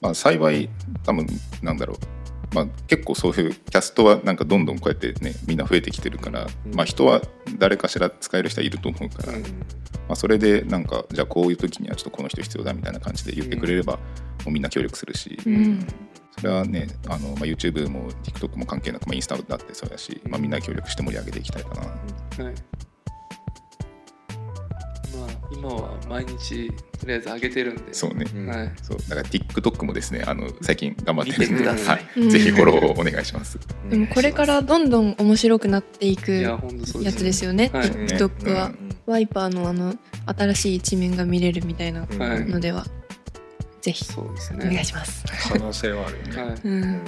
[0.00, 0.68] まあ幸い
[1.04, 1.26] 多分
[1.62, 2.54] なんだろう。
[2.54, 7.22] まあ結構そういうキャストはなんかどんどんこうやってねみんな増えてきてるから、うんまあ人は
[7.58, 9.48] 誰かしら使える人はいると思うから、うんま
[10.10, 14.00] あそれでなんかじゃあこういう時にはちょっとこの人必要だみたいな感じで言ってくれれば、も
[14.48, 15.86] うみんな協力するし、うん
[16.38, 21.80] それはねあの、まあ、YouTube も TikTok も関係なく、まあ、インスタだってそうだし、まあ、みんなで協力して盛り上げていきたいかな。
[21.82, 22.54] はい。
[25.14, 27.92] まあ今は毎日とりあえず上げてるんで。
[27.92, 28.24] そうね。
[28.34, 28.46] うん。
[28.46, 28.72] はい。
[28.82, 28.98] そう。
[29.08, 32.20] だから TikTok もですねあの最近頑張ってるんで、見てください。
[32.20, 33.58] はい、ぜひフォローをお願いします。
[33.90, 36.58] でもこれからどんどん面白くなっていくいや
[37.12, 37.90] つですよね、はい。
[37.90, 38.96] TikTok は、うん。
[39.04, 42.44] ワイパーのあの新しい一面が見れるみたいなうんはい。
[42.46, 42.86] のでは、
[43.82, 44.84] ぜひそうですお願いね。
[44.84, 45.24] します。
[45.48, 46.42] 可能性はあるよね。
[46.42, 46.60] はい。
[46.64, 47.04] うん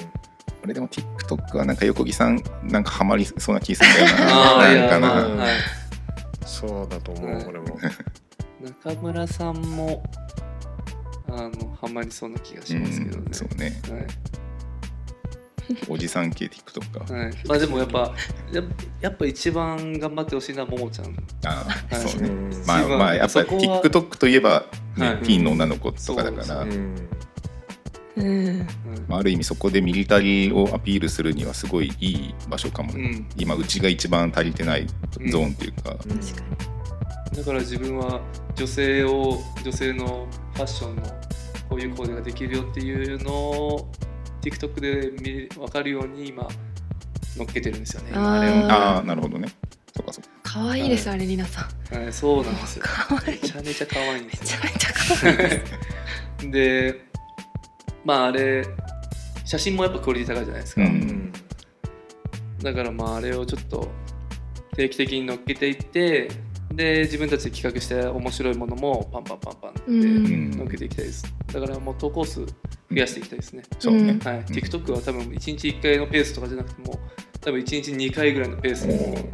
[0.60, 4.74] これでも TikTok はなんか横木さんなんかハマりそうな気するんだよな。
[4.74, 5.08] なんかな。
[5.44, 5.56] はい。
[6.46, 7.78] そうだと思はいう、俺も。
[8.82, 10.02] 中村さんも
[11.28, 13.34] あのハマりそうな気がしますけどねうん。
[13.34, 13.80] そうね。
[13.90, 14.06] はい。
[15.88, 17.14] おじさん系 TikTok か。
[17.14, 18.14] はい、まあでもやっぱ
[18.52, 18.64] やっ
[19.02, 21.14] やっぱ一番頑張ってほしいのはももちゃん。
[21.44, 22.28] ああ、はいそうね。
[22.28, 24.64] うんまあまあやっぱ TikTok といえば、
[24.96, 25.18] ねはい。
[25.18, 26.96] ティーンの女の子とかだから、そううん
[28.16, 28.66] うんうん。
[29.08, 33.26] まあ、ある意味そこでミリタリーをアピールするにはすごいいい場所かも、うん。
[33.36, 34.86] 今うちが一番足りてない
[35.30, 36.74] ゾーンっていうか、確かに。
[37.36, 38.20] だから自分は
[38.54, 41.02] 女性を女性のファッションの
[41.68, 43.90] こういうコーデができるよっていうのを
[44.40, 46.46] TikTok で見分かるように今
[47.36, 48.12] 乗っけてるんですよね。
[48.14, 49.48] ああなるほどね
[49.96, 51.94] そうかそうか可愛いです、あれりなさん。
[51.94, 52.84] はい、そうなんですよ。
[52.84, 53.40] 可愛い。
[53.42, 54.46] めちゃめちゃ可愛いんでめすよ。
[54.46, 55.28] ちゃめちゃ可
[56.42, 57.04] 愛いで、
[58.04, 58.66] まああれ
[59.44, 60.82] 写真もやっぱクオリティ高いじゃないですか。
[60.82, 60.92] ううん。
[60.92, 61.32] ん
[62.62, 63.88] だからまああれをちょっと
[64.76, 66.28] 定期的に乗っけていって
[66.72, 70.50] で自分たちで企画して面白いものもパンパンパンパンってうん。
[70.50, 72.46] 乗っけていきたいです、だからもう投稿数増
[72.90, 76.98] やしていきたいですね、そうね、はい、TikTok は多分1日1回のペースとかじゃなくても
[77.40, 79.30] 多分1日2回ぐらいのペースで、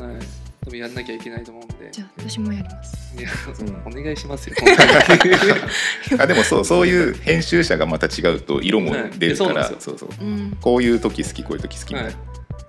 [0.00, 0.16] はい、
[0.64, 1.90] 多分やんなきゃいけないと思うんで。
[1.90, 3.14] じゃあ私もやります。
[3.18, 3.28] いや、
[3.60, 4.00] うん。
[4.00, 4.56] お願いしますよ。
[6.18, 9.36] あでもそうそういう編集者がまた違うと色も出るから、はい。
[9.36, 9.98] そうなんですそう。
[9.98, 10.56] そううん。
[10.60, 12.16] こういう時好きこういう時好きみたいな、はい、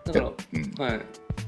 [0.06, 0.84] だからうん。
[0.84, 1.02] はい、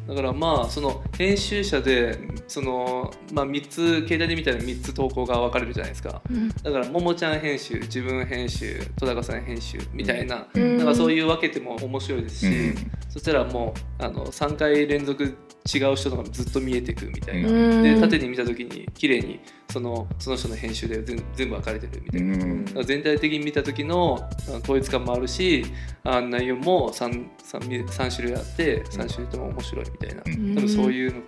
[0.07, 6.21] だからまあその編集者でその、まあ、3つ携帯で見たら3つ投稿が分かれるじゃないですか。
[6.29, 6.49] うん。
[6.49, 10.77] だからももちゃん編集自分編集戸高さん編集みたいな,、うん。
[10.77, 12.91] なんかそういう分けても面白いですし、うん。
[13.09, 15.37] そしたらもうあの3回連続
[15.71, 17.83] 違う人とかもずっと見えてくみたいな、うん。
[17.83, 19.39] で縦に見た時に綺麗に
[19.71, 22.83] そのその人の編集で全全部分かれてるみたういな。
[22.83, 24.29] 全体的に見た時の
[24.63, 25.65] 統一感もあるし
[26.03, 30.55] あ内容も 3, 3, 3種類あって3種類とも面白いみたいな、うん。
[30.55, 31.27] 多分そういうのが、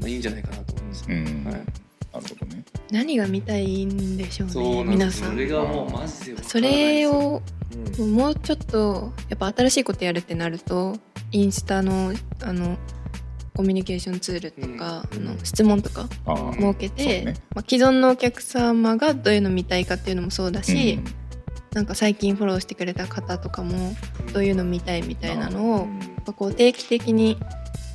[0.00, 1.24] まあ、いいんじゃないかなと思います、うん。
[1.24, 1.64] はい、なる
[2.12, 2.64] ほどね。
[2.92, 5.32] 何が見たいんでしょうそうねなんです皆さん。
[5.32, 7.42] それがもうマジでそれを
[7.98, 8.12] うん。
[8.12, 10.96] もうちょっとやっぱ新しいことやるってなると
[11.32, 12.12] インスタの
[12.42, 12.78] あの
[13.56, 15.28] コミュニケーションツールとか、うん。
[15.28, 16.08] あの質問とか
[16.54, 17.34] 設けて、ね。
[17.54, 20.98] まあ、既存のお客様がどういうの見たいかっていうのもそうだし、
[21.72, 23.94] なんか最近フォローしてくれた方とかも
[24.32, 27.38] どういうの見たいみたいなのを、まあこう定期的に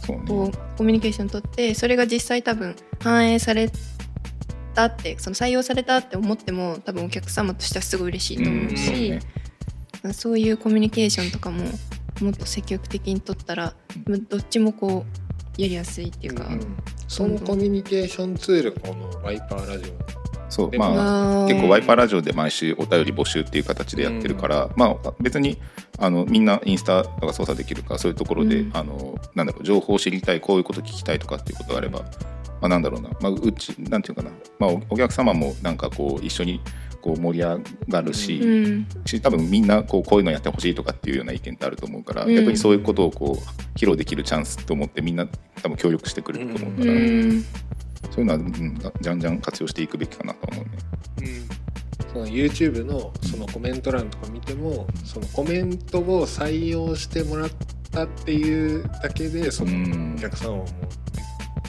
[0.06, 0.24] そうね。
[0.28, 3.72] こうコミュニケーション取ってそれが実際多分反映され
[4.74, 9.20] たってその採用されたって思っても多分お客様としてはすごい嬉しいと思うし、
[10.04, 10.14] うん。
[10.14, 11.66] そういうコミュニケーションとかも
[12.22, 13.74] もっと積極的に取ったら
[14.30, 15.29] どっちもこう
[15.60, 16.78] やりやすいっていうか、うん。
[17.08, 19.92] そのコミュニケーションツールこのワイパーラジ
[20.50, 25.58] そうまあ結構ワイパーラジオで毎週お便り募集っていう形でやってるから、まあ別に
[25.98, 28.72] あのみんなインスタとか操作できるからそういうところで、うん。
[28.74, 32.06] あのなんだろう情報を知りたいこういうこと聞きたいとかっていうことがあれば、ま
[32.64, 36.62] あ、なんだろうな、まあ、うちなんていうかな、まあ、おお客様もなんかこう一緒に
[37.02, 38.88] こう盛り上がるし,、うん。
[39.06, 42.36] し多分みんなこうこういうのやってほしいとかっていうような意見ってあると思うから、うん。
[42.36, 45.28] 逆にそういうことをこう披露できるチャンスと思ってみんな
[45.62, 47.44] 多分協力してくれると思ううから、ん。
[48.12, 50.72] そういうのは、うん、じゃんじゃん活用していくべきかなと思うね。
[51.20, 51.50] うん。
[52.10, 57.50] オその YouTube のそのコメント欄とか見てもそのコメントを採用してもらっ
[57.92, 60.16] たっていうだけでそのうん。
[60.18, 60.68] お客さんはもう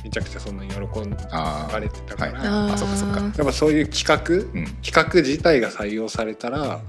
[0.05, 2.73] めちゃくちゃそんなに喜んあばれてたから、はい。
[2.73, 3.21] あそっかそっか。
[3.21, 4.35] やっぱそういう企画？
[4.35, 4.67] うん。
[4.83, 6.81] 企画自体が採用されたらも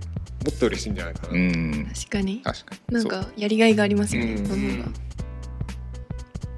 [0.50, 1.92] っと嬉しいんじゃないかな、うん。
[1.94, 2.42] 確かに。
[2.44, 2.96] 確かに。
[2.96, 4.94] なんかやりがいがありますよね、うん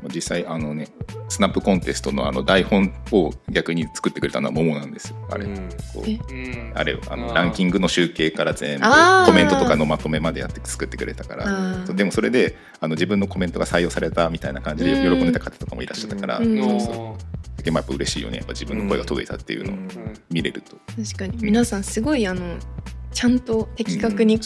[0.09, 0.87] 実際あのね
[1.29, 6.71] スナップコンテストのあの台本を逆に作ってくれたのはモモなんですよあれ、うん。
[6.75, 8.85] あれあのランキングの集計から全部
[9.25, 16.61] コメントとかのまとめまでやって作ってくれたかあらでもそれであの自分のコメントが採用されたみたいな感じで喜んでた方とかもいらっしゃったから、うん。
[16.61, 17.17] そうそうの
[17.63, 19.89] でもやっぱ嬉しいよねやっぱ自分の声が届いたっていうのをうん。
[20.29, 21.37] 見れると、確かに。
[21.41, 22.57] 皆さんすごいあの
[23.13, 24.41] ちゃんと的確にうん。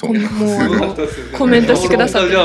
[1.38, 2.38] コメントしてくださってじ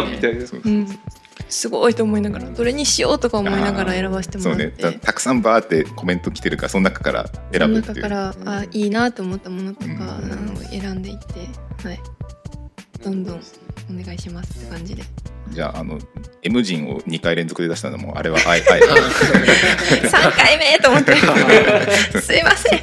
[1.48, 4.72] すごいと思いながらどれにしようとか思いながら選ばせてもらって、ね。
[4.72, 7.94] たたくさんバーってコメント来てるからその中から選ぶっていう。
[7.94, 10.02] 中からあいいなと思ったものとか、うん。
[10.02, 11.48] あの選んでいって
[11.86, 12.00] はい。
[13.02, 13.40] どんどん
[13.90, 15.02] お願いしますって感じで。
[15.50, 15.98] じゃああの
[16.42, 21.16] M 陣を2回連続で出したのもあれはあえあえ3回目と思って。
[22.20, 22.82] すいません。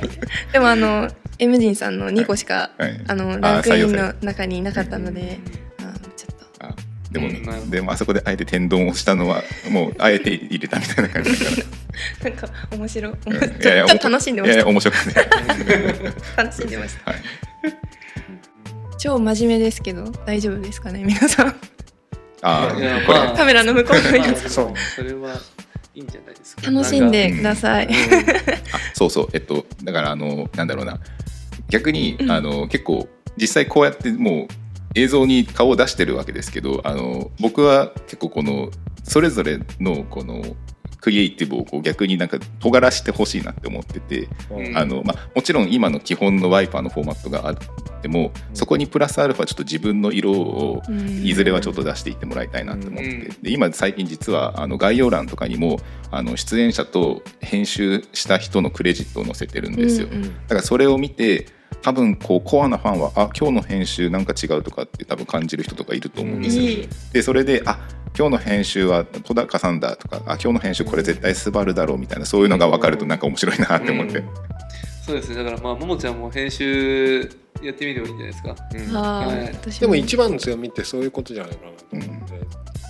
[0.51, 3.01] でもあの M ジンさんの2個しか、はい。
[3.07, 5.39] あのあランクインの中にいなかったので
[7.11, 11.69] でも、うんでもあそこであえて天丼をしたのはもうあえて入れたみたいな感じだか
[12.23, 13.13] なんか面白い。
[13.33, 14.53] らちょっとちょっと楽しんでました。
[14.53, 15.19] いやいや面白くて
[16.37, 17.11] 楽しんでました。
[17.11, 17.21] はい。
[18.97, 21.55] 超真面目ですけど大丈夫ですかね皆さん。
[22.41, 25.35] あこれ、まあカメラの向こうのやつそうそれは
[25.93, 26.69] いいんじゃないですか。
[26.69, 29.29] 楽しんでください、あそうそう。
[29.33, 30.99] えっとだからあのなんだろうな。
[31.69, 33.07] 逆に、あの結構
[33.37, 38.71] 実際こうやってもう映像に顔を出してるわけですけどあの僕は結構この
[39.03, 40.43] それぞれのこの
[41.01, 44.77] クリエイティブをこう逆になんか尖らしてほしいなって思ってて、うん。
[44.77, 47.57] あのまあ、もちろん今の基本のワイパーのフォーマットがあっ
[48.01, 51.25] てもそこにプラスアルファちょっと自分の色をうん。
[51.25, 55.79] いずれはちょっと出していってもらいたいなと思ってて、うんで今最近実はあの概要欄とかにも
[56.11, 60.23] あの出演者と編集した人のクレジットを載せてるんですよ、うんうん。
[60.23, 61.47] だからそれを見て
[61.81, 67.79] 多分こうコアなファンはあ今日の編集なんか違うとかって多分感じる人とかいると思うんですよ、でそれであ
[68.17, 74.25] 今日の編集は戸高さんだとかあ今日の編集これ絶対スバルだろうみたいなそういうのが分かるとなんか面白いなって思って、うん。
[75.05, 75.43] そうですね。
[75.43, 77.21] だからまあももちゃんも編集
[77.61, 78.55] やってみればいいんじゃないですか。
[78.73, 78.93] うん。
[78.93, 79.45] はい。
[79.53, 82.47] 私でも一番の強みってそういうことじゃないかなと思って、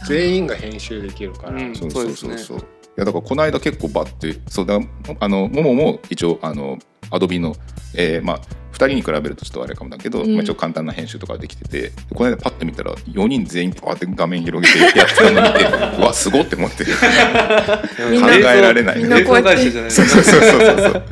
[0.07, 1.75] 全員が編集できるから、うん。
[1.75, 2.37] そうそですね。
[2.37, 2.67] そううそうそう。
[2.67, 4.77] いやだからこの間結構バッてそうだ
[5.19, 6.77] あのももも一応あの
[7.11, 7.55] アドビの、
[7.95, 10.33] えーまあ2人に比べるとちょっとあれかもだけど、うん。
[10.33, 15.65] まあ、一応簡単な編集とかできててこの間パッと見たら4人全員パーって画面広げてやってたの見て
[15.97, 16.85] うわすごって思って。
[16.85, 18.99] 考えられない。
[18.99, 21.03] みんなそうそうそうそうそう。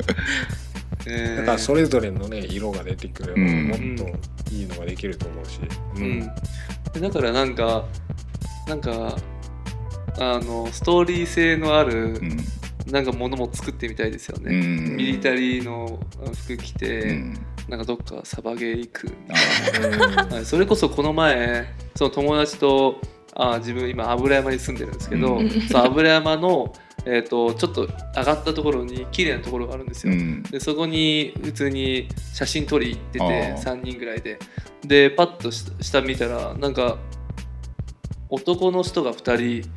[1.06, 1.36] えー。
[1.38, 3.66] だからそれぞれのね色が出てくればうん。
[3.68, 5.60] もっといいのができると思うし、
[5.96, 6.20] ううん。
[6.20, 7.84] でだからなんか
[8.66, 9.16] なんか
[10.18, 12.38] あのストーリー性のあるうん。
[12.90, 14.96] なんかものも作ってみたいですよね、うん。
[14.96, 16.00] ミリタリーの
[16.46, 17.38] 服着て、うん
[17.68, 19.08] なんかどっかサバゲー行く、
[20.30, 22.98] あはい、それこそこの前その友達と
[23.34, 25.50] あ自分今油山に住んでるんですけど、うん。
[25.50, 26.72] その油山の、
[27.04, 30.42] えー、とちょっと上がったところに綺麗なところがあるんですよ、ーうん。
[30.44, 33.56] でそこに普通に写真撮り行っててあー。
[33.56, 34.38] 3人ぐらいで。
[34.84, 36.98] でパッとし下見たらなんか
[38.30, 39.70] 男の人が2人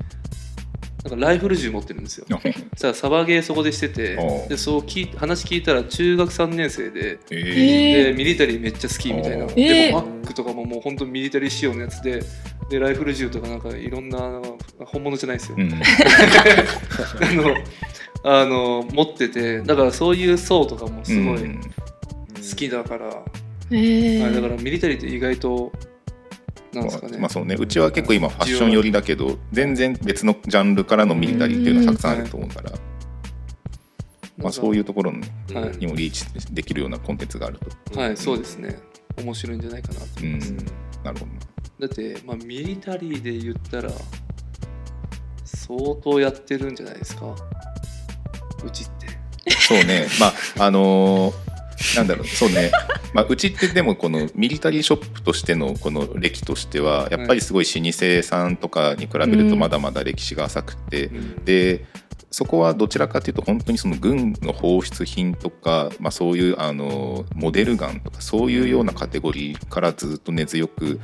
[1.03, 2.27] なんかライフル銃持ってるんですよ。
[2.29, 4.15] そしたらサバゲーそこでしてて
[4.47, 8.01] でそう聞い話聞いたら中学3年生でえー。
[8.01, 9.91] えでミリタリーめっちゃ好きみたいな、でえー。
[9.93, 12.21] もマックとかももう本当ミリタリー仕様のやつで
[12.69, 14.41] でライフル銃とかなんかいろんな
[14.85, 15.73] 本物じゃないですよ、うん。
[17.23, 17.55] あの
[18.23, 21.59] あの持っててだからそういう層とかもすごいうん。
[21.59, 23.23] 好きだから、
[23.71, 24.23] えー。
[24.23, 25.71] はいだからミリタリーって意外と
[26.73, 27.55] なんですかね、まあそうね。
[27.59, 32.71] うちは結構今ファッション寄りだけど全然別のジャンルからのミリタリーっていうのはたくさんあると思うから、
[34.37, 35.17] まあ、そういうところに
[35.87, 37.59] もリーチできるようなコンテンツがある
[37.91, 38.79] と、はい、そうですね。
[39.17, 40.53] 面白いんじゃないかなとうん思います、
[41.03, 41.31] なるほど。
[41.31, 41.39] な
[41.79, 43.91] だって、まあ、ミリタリーで言ったら
[45.43, 47.33] そ相当やってるんじゃないですか？
[48.65, 48.89] うちっ
[49.45, 49.51] て。
[49.51, 50.07] そうね。
[50.19, 50.27] ま
[50.59, 51.50] ああのー
[51.95, 52.27] なんだろう。
[52.27, 52.71] そうね、
[53.13, 61.45] まあ、うちってでもこのミリタリーショップとしてのこの歴としてはやっぱりすごい老舗さんとかに比べるとまだまだ歴史が浅くて、うん。
[61.45, 61.85] で
[62.31, 71.01] そこはどちらかというと本当にその軍の放出品とか、まあ、そういうあのモデルガンとかそういうようなカテゴリーからずっと根強く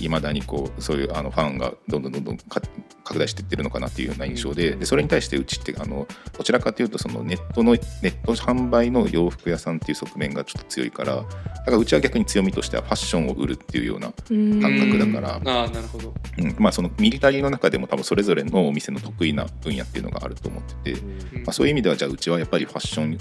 [0.00, 2.62] いまだにこうそういうあのファンがどんどんどんどんか
[3.04, 15.36] 拡大していってるのかなっていうような印象ででそれに対してうちってあのどちらかというとそのネットのネット販売の洋服屋さんっていう側面がちょっと強いからだからうちは逆に強みとしてはファッションを売るっていうようなうん感覚だから。
[15.36, 15.48] うん。
[15.48, 16.14] ああなるほど。
[16.38, 16.56] うん。
[16.58, 21.42] まあ、そのミリタリーの中でも多分それぞれのお店の得意な分野っていうのがあると思ってて、うん。
[21.44, 23.18] まあ、そういう意味ではじゃあうちはやっぱりファッション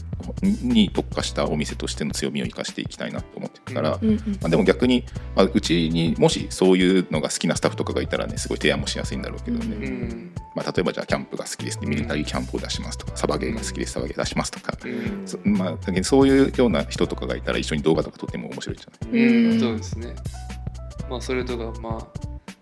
[0.68, 3.98] に特化したお店としての強みを生かしていきたいなと思ってるから、ま
[4.44, 5.06] あ、でも逆に、
[5.36, 10.32] まあ、うちにもしそういうのが好きなスタッフとかがいたらねすごい提案もしやすいんだろうけどね、うんうん。
[10.56, 11.80] まあ、例えばじゃあキャンプが好きです。
[11.80, 13.94] ねミリタリーキャンプを出しますとかサバゲーが好きです。
[13.94, 15.22] サバゲー出しますとか、うん。
[15.26, 19.24] そまあ、そういうような人とかがいたら一緒に動画とか撮っても面白いじゃない？
[19.24, 19.52] うん。
[19.52, 19.60] うん。
[19.60, 20.14] そうですね。
[21.10, 22.08] まあそれとかまあ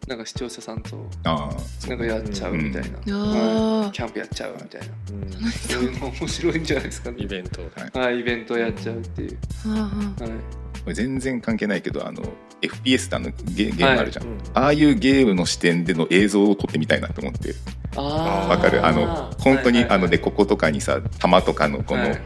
[0.08, 3.92] なんか視聴者さんとああなんかやっちゃうみたいな、うん。
[3.92, 4.88] キャンプやっちゃうみたいな。
[5.12, 5.52] うん。
[5.52, 7.18] そういうの面白いんじゃないですかね。
[7.24, 7.62] イベント。
[8.00, 8.20] はい。
[8.20, 12.24] イベントやっちゃうっていう、はい、全然関係ないけどあの
[12.62, 14.38] FPS ってあのゲゲームあるじゃん、うん。
[14.54, 17.54] ああいうゲームの視点での映像を撮ってみたいなと思って。
[17.96, 18.86] わかる？
[18.86, 19.98] あの本当に、はいはいはい。
[19.98, 22.22] あのでこことかにさ弾とかのこのはい。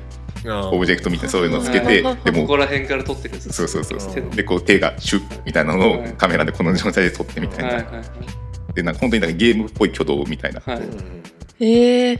[0.45, 2.17] オブジェクトみたいなそういうのをつけて、はい。
[2.17, 4.29] でもここら辺から撮ってるやつそうそうそうそう。
[4.31, 6.13] でこう手がシュッみたいなのをはい。
[6.13, 8.73] カメラでこの状態で撮ってみたいな、はいはいはい。
[8.73, 11.23] でなんか本当になんかゲームっぽい挙動みたいな、はい、うん
[11.59, 12.19] えー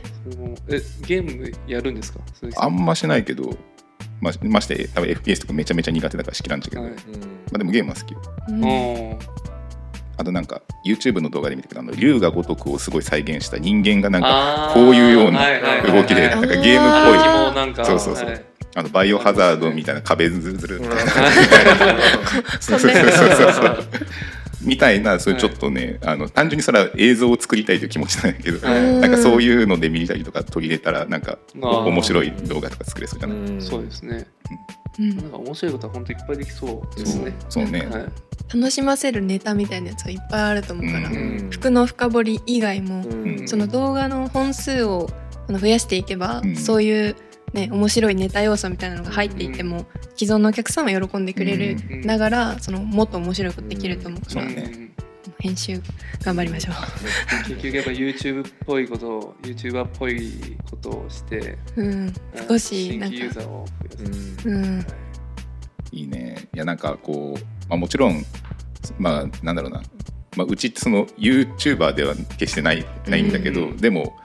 [1.04, 2.20] ゲームやるんですか？
[2.56, 3.56] あんましないけど
[4.24, 6.92] まあ、まして多分 FPS とかめちゃめちゃ苦手だから知らんちゃけど、はい。
[6.92, 6.96] ま
[7.54, 8.22] あ、でもゲームは好きよ。
[8.48, 9.18] うん。
[10.16, 15.40] あとなんか YouTube の動画で見たけどあの龍が如くをすごい再現した人間がなんかこういうような
[15.92, 17.86] 動きではいなんかゲームっあぽい。
[17.86, 18.26] そうそうそう。
[18.26, 18.44] はい
[18.76, 21.12] あのバイオハザードみたいな壁ずるずるみたいな。
[22.60, 23.52] そんなにそうそう。
[23.52, 23.84] そう
[24.64, 29.00] みたいなそういうちょっとね、あの単純にそれは映像を作りたいという気持ちなんだけど、はい。
[29.00, 34.26] なんかそういうので見たりとか取り入れたらなんか面白い動画とか作れそうじゃなそうですね。
[34.98, 35.16] うん。
[35.16, 37.32] なんか面白いことは本当いっぱいできそうですね。
[37.48, 38.58] そうね、はい。
[38.58, 41.48] 楽しませるネタみたいなやつがいっぱいあると思うから、うん。
[41.50, 43.48] 服の深掘り以外も、うん。
[43.48, 45.10] その動画の本数を
[45.48, 46.56] あの増やしていけば、うん。
[46.56, 47.16] そういう、
[47.54, 49.86] ね、面白いネタ要素みたいなのが入っていっても、
[50.16, 54.20] 既存のお客さんは喜んでくれるうんながら、そのもっと面白いことできると思う。
[54.20, 54.94] から、そうねん
[55.38, 55.80] 編集
[56.22, 56.72] 頑張りましょ
[57.48, 61.82] 結局やっぱ YouTube っぽいことを YouTuber っぽいことをしてう。
[61.82, 62.14] うん、はい
[62.48, 64.48] 少し新なんか規ユーザーを増やす。
[64.48, 64.86] うん。
[65.92, 66.48] いいね。
[66.54, 68.24] いやなんかこう、まあ、もちろん
[68.98, 69.82] まあなんだろうな、
[70.36, 73.76] まあ、うちってその YouTuber では決してないないんだけど、うん。
[73.76, 74.16] でも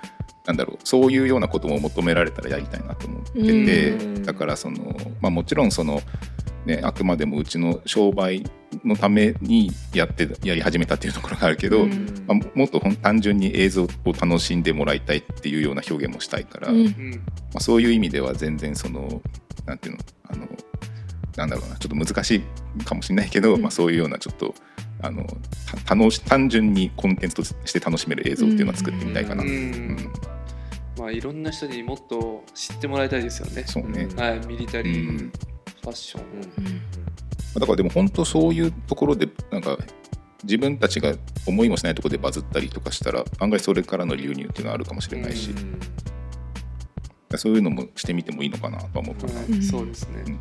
[0.45, 4.23] なんだろうそういうようなことも求められたらやりたいなと思ってて、うん。
[4.23, 6.01] だからその、まあ、もちろんその、
[6.65, 8.43] ね、あくまでもうちの商売
[8.83, 12.23] のためにやってやり始めたっていうところがあるけど、うん。
[12.27, 13.87] まあ、ももっと単純に映像を
[14.19, 16.77] 楽しんでもらいたいっていうような表現もしたいから、ま
[17.55, 19.21] あ、そういう意味では全然その
[19.65, 20.47] なんていうのあの
[21.35, 22.35] なんだろうなちょっと難し
[22.77, 23.61] いかもしれないけど、うん。
[23.61, 24.55] まあ、そういうようなちょっと
[25.01, 25.25] あの
[25.85, 29.43] た楽し単純にコンテンツとして楽しめる映像っていうのは作ってみたいかな。
[30.97, 33.63] まあいろんな人にもっと知ってもらいたいですよね。
[33.65, 35.17] そうね、はいミリタリー、うん。
[35.81, 36.23] ファッション。
[36.57, 36.81] うん。
[37.59, 39.77] だからでも本当そういうところでなんか
[40.43, 41.15] 自分たちが
[41.47, 45.53] 思いもしないところでバズったりとかしたら案外それからの流入っていうのはあるかもしれないし、
[47.35, 49.33] そういうのもしてみてもいいのかなとは思ったな。
[49.35, 50.39] はいうんそうですね、うん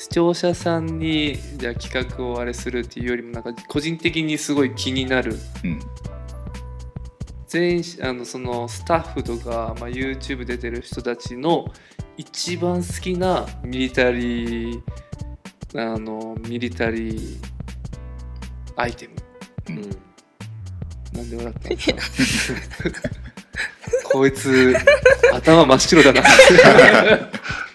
[0.00, 5.38] 視聴者さんにじゃあ企画をあれするっていうよりもなんか個人的にすごい気になる。
[5.62, 5.78] うん。
[7.46, 11.66] 全員あのそのスタッフとか、まあ、YouTube 出てる人たちの
[12.16, 14.80] 一番好きなミリタリー
[15.74, 17.36] あのミリタリー
[18.76, 19.14] アイテム。
[19.68, 19.82] うん。
[21.18, 23.10] なんで笑ったんですか？
[24.12, 24.74] こいつ
[25.34, 26.22] 頭真っ白だな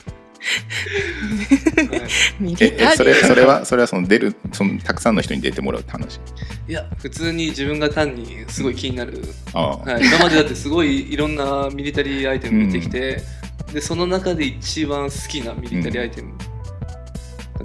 [1.92, 2.08] え
[2.40, 6.20] ミリタリえそれーそれはそれはその出るそのたくさんの人に出てもらうって話？
[6.68, 9.24] いや普通に自分が単にすごい気になる、
[9.54, 13.22] はい、今までだってすごいいろんなミリタリーアイテム見てきて、
[13.74, 16.35] でその中で一番好きなミリタリーアイテムが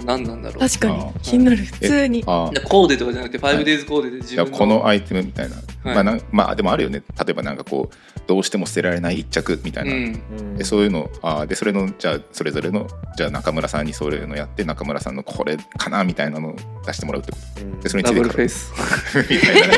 [0.05, 0.59] 何なんだろう。
[0.59, 0.93] 確かに。
[0.93, 1.19] あー。
[1.21, 1.57] 気になる。
[1.57, 2.23] 普通に。
[2.23, 4.57] コーデとかじゃなくて 5days コーデで自じゃあ分の。
[4.57, 5.65] このアイテムみたいな、はい。
[5.83, 7.03] まあなんまあでもあるよね。
[7.17, 10.57] 例えばなんかこうどうしても捨てられない一着みたいな、うん。
[10.57, 11.45] でそういうのあー。
[11.45, 12.87] でそれのじゃあそれぞれの
[13.17, 17.81] じゃあ中村さんにそういうのやって中村さんのこれかなみたいなのを出してもらうってこと。
[17.83, 18.71] でそれについてダブルフェイス。
[19.29, 19.73] みたいなね。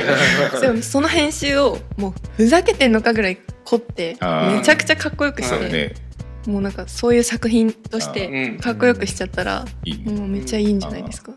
[0.62, 4.58] そうその編集をもうふざけてんのかぐらい凝ってあー。
[4.58, 5.94] めちゃくちゃかっこよくして、そうね
[6.48, 8.58] もうなんかそういう作品としうてん。
[8.60, 9.66] かっこよくしちゃったら
[10.06, 11.34] もうめっちゃいいんじゃないですか。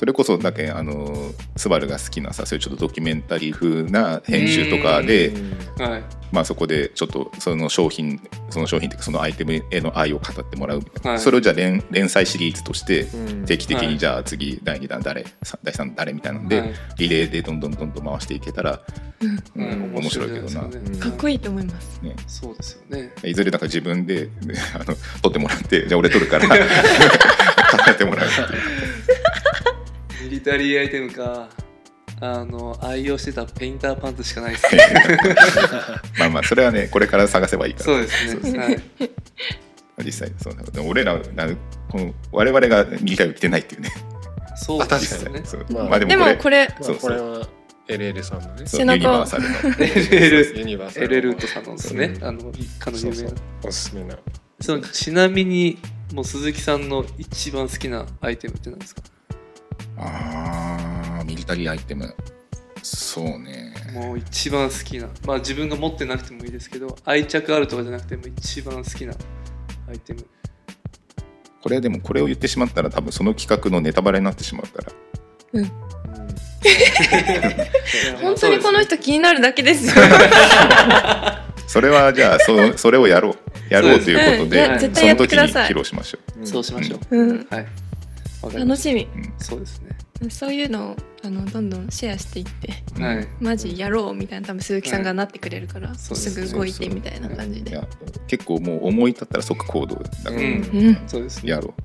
[0.00, 5.30] それこそだけあのスバルが好きなさそういうちょっとドキュメンタリー風な編集とかで、
[5.76, 6.04] はい。
[6.32, 11.20] まあ、そこでちょっとその商品その商品っていうかそのアイテムへの愛を語ってもらうみたいな、はい。
[11.20, 13.44] それをじゃあ連連載シリーズとしてうん。
[13.44, 13.88] 定期的はい。
[13.88, 16.74] にじゃあ次第2弾誰さ第3弾誰みたいなので、はい。
[16.96, 18.80] リレーでどんどんどんどん回していけたら、
[19.20, 19.62] うん。
[19.62, 20.60] うん面白いけどな、
[20.98, 22.00] かっこいいと思います。
[22.00, 23.12] ね、そうですよね。
[23.22, 28.48] いずれだから自分で、ね、 あの撮ってもらってじゃあ俺撮るから 語ってもらうっていう。
[28.48, 29.49] ミ
[30.30, 31.48] リタリーアイテムか
[32.20, 34.74] あの愛用してたペインターパンツしかないです。
[34.76, 34.82] ね
[36.18, 37.84] まあまあそれはねこれから探せばいいから。
[37.86, 38.58] そうですね。
[38.58, 38.80] はい。
[40.04, 41.48] 実際そうなのでも俺らな
[41.90, 43.90] この我々がミリタリーを着てないっていうね。
[44.56, 45.66] そうですよねかにそう。
[45.70, 46.96] まあまあででもこれもこれまあそう。
[46.96, 47.48] これは
[47.88, 48.66] LL さんのね。
[48.66, 48.94] 背中。
[48.94, 49.48] ユニバーサルの。
[49.50, 52.14] LL ユニバーサル LL とさんのですね。
[52.16, 52.24] うん。
[52.24, 53.14] あのかの有名な。
[53.16, 53.34] そうそう
[53.68, 54.18] おすすめな。
[54.60, 55.78] そのちなみに
[56.12, 59.02] もう鈴木さんの一番好きなアイテムって何ですか？
[59.96, 62.14] あーミリタリーアイテム。
[62.82, 63.74] そうね。
[63.92, 65.08] もう一番好きな。
[65.26, 69.14] まあ自分が持ってなくてもいいですけど愛着あるとかじゃなくても一番好きな
[69.88, 70.26] アイテム。
[71.62, 74.92] これでもこれを言ってしまったら多分その企画のネタバレになってしまうから。
[78.22, 79.92] 本当にこの人気になるだけですよ。
[81.66, 83.34] それはじゃあそそれをやろう。
[83.72, 84.80] やろうということで、うん。
[84.94, 86.46] その時に披露しましょう。
[86.46, 87.66] そうしましょう、うん、はい
[88.42, 89.06] 楽しみ。
[89.38, 89.96] たそうですね。
[90.30, 93.28] そういうのをあのどんどんシェアしていって、はい。
[93.40, 97.70] マジやろうみたいな多分鈴木さんがなってくれるから、そうですぐ動いてみたいな感じで。
[97.70, 97.86] いや
[98.26, 100.40] 結構もう思い立ったら即行動だから、うん。
[100.40, 100.40] う
[100.90, 101.50] ん、そうですね。
[101.50, 101.82] やろう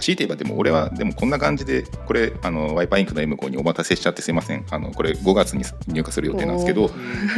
[0.00, 4.64] はい強いて言えばでも俺はでもこんな感じでこれあのワイパーインクの M5 にお待たせしちゃってすいません。
[4.70, 6.90] あのこれ5月に入荷する予定なんですけど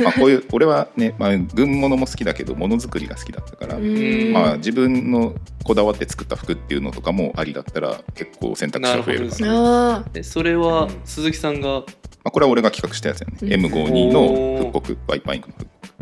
[0.03, 4.33] まあ、こういう俺はね、まあ、軍物も好きだけどものづくりが好きだったから、 うん。
[4.33, 5.35] まあ、自分の
[5.65, 9.47] こだわって作った服っていうのとかもありだったら結構選択肢が増えるかな。
[9.47, 10.91] なああ、えそれはうん。
[11.05, 11.69] 鈴木さんが？
[12.25, 13.67] まあ、これは俺が企画したやつやね、うん。
[13.67, 15.93] M52 の復刻ワイパーインクの復刻。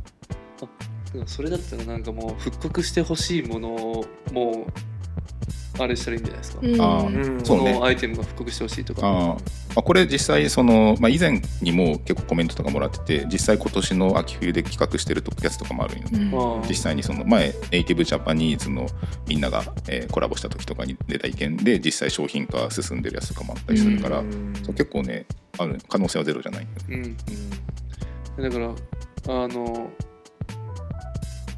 [1.12, 4.72] でもそれだったらなんかもう復刻してほしいものをもう
[5.78, 7.44] あれしたらいいんじゃないですか、うん、あうん。
[7.44, 7.74] そうね。
[7.74, 9.06] このアイテムが復刻してほしいとか。
[9.06, 9.16] あー。
[9.34, 9.38] ま
[9.76, 16.68] あ、これ実際その、まあ、以前にも結構コメントとかもらってて実際今年の秋冬で企画してるやつとかもあるんよね、うん。
[16.68, 18.86] 実際にその前ネイティブジャパニーズの
[19.28, 24.52] みんなが、えーコラボした時とかに出た意見で実際商品化進んでるやつとかもあったりするから、うん。
[24.64, 25.26] そう結構ね
[25.58, 27.16] ある可能性はゼロじゃないうん。
[27.16, 29.90] だからあの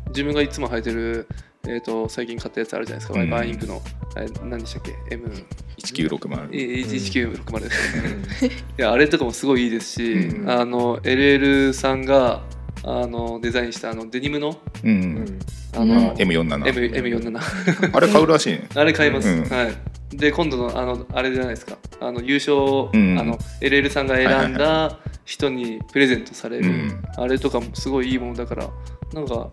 [0.09, 1.27] 自分がいつも履いてる、
[1.69, 3.31] えー、と最近買ったやつあるじゃないですか、うん。
[3.31, 3.81] ワイパーインクの。
[4.17, 5.33] あれ何でしたっけ？M
[5.79, 8.11] 1960 1960ですよね、
[8.79, 10.51] いやあれとかもすごいいいですし、うん。
[10.51, 12.43] あの LL さんが
[12.85, 14.59] あのデザインしたあのデニムの？
[14.83, 15.39] うん、うん。
[15.75, 16.09] あの、うん。
[16.15, 18.67] M47 M M47 あれ買うらしいね。
[18.75, 19.45] あれ買います、うん。
[19.45, 19.71] は
[20.13, 20.17] い。
[20.17, 21.79] で今度のあのあれじゃないですか。
[22.01, 23.19] あの優勝、うん。
[23.19, 27.03] あの LL さんが選んだ人にプレゼントされる、うん。
[27.17, 28.69] あれとかもすごいいいものだから
[29.15, 29.51] なんか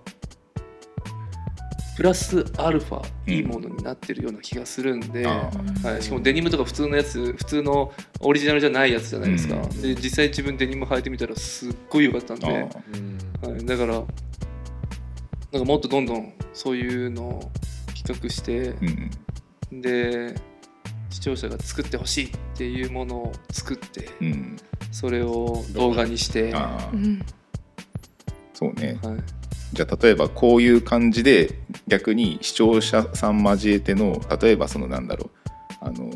[2.00, 3.34] プラスアルファうん。
[3.34, 5.52] いいものになってるような気がするんで、あ
[5.84, 7.92] はい、しかもデニムとか普通のやつ普通の
[8.22, 9.82] オリジナルじゃないやつじゃないですか、うん。
[9.82, 17.52] で実際自分デニム履いてみたらすっごい良かったんで、あはい、だからなんかもっとどんどんそういうのを
[17.94, 18.70] 企画して、
[19.72, 20.36] うんで
[21.10, 24.58] 視聴者が作ってほしいっていうものを作ってうん。
[24.94, 26.54] それを動画にして、
[28.54, 28.98] そうね。
[29.04, 29.39] い、
[29.74, 35.50] じゃあ例えばこういう感じで逆に視聴者さん交えての例えばそのなんだろう
[35.82, 36.10] あの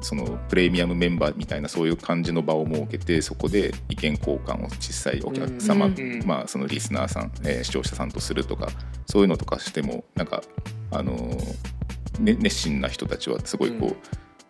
[0.00, 8.68] そのプレミアムメンバーみたいなそういう感じの場を設けてそこで意見交換を実際お客様、うんうんまあ、そのリスナーさん、えー視聴者さんとするとか
[9.06, 10.42] そういうのとかしてもなんか
[10.92, 11.12] あの、
[12.20, 13.96] ね、熱心な人たちはすごいこう、うん。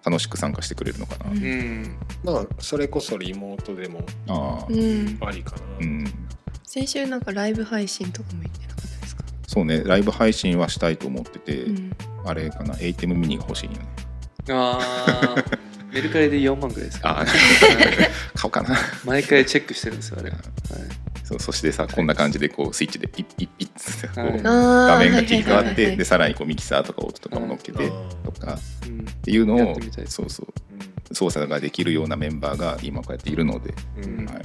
[0.04, 1.30] 楽しく参加してくれるのかな。
[1.30, 1.38] うん。
[1.38, 1.96] うん。
[2.24, 6.04] まあそれこそリモートでもありかな、うん
[6.68, 11.96] 先週なんかライブ配信とかも言ってなかったですか、そうねライブ配信はしたいと思ってて、うん、
[12.26, 13.78] あれかな ATEM ミニが欲しいよね。
[14.50, 15.58] あー
[15.94, 17.30] メルカリで4万ぐらいですか、あね、
[18.34, 18.76] 買おうかな。
[19.06, 20.40] 毎回チェックしてるんですよあれ、はい、
[21.24, 27.90] そうそしてさこんな感じでこうスイッチでピッピッピッつってこうはい画画面が切り替わってでさらにこうミキサーとか音とかも乗っけて
[28.24, 29.00] とかうん。
[29.00, 31.14] っていうのをそうそう。
[31.14, 34.26] 操作ができるようなメンバーが今こうやっているので、うん。
[34.26, 34.42] はい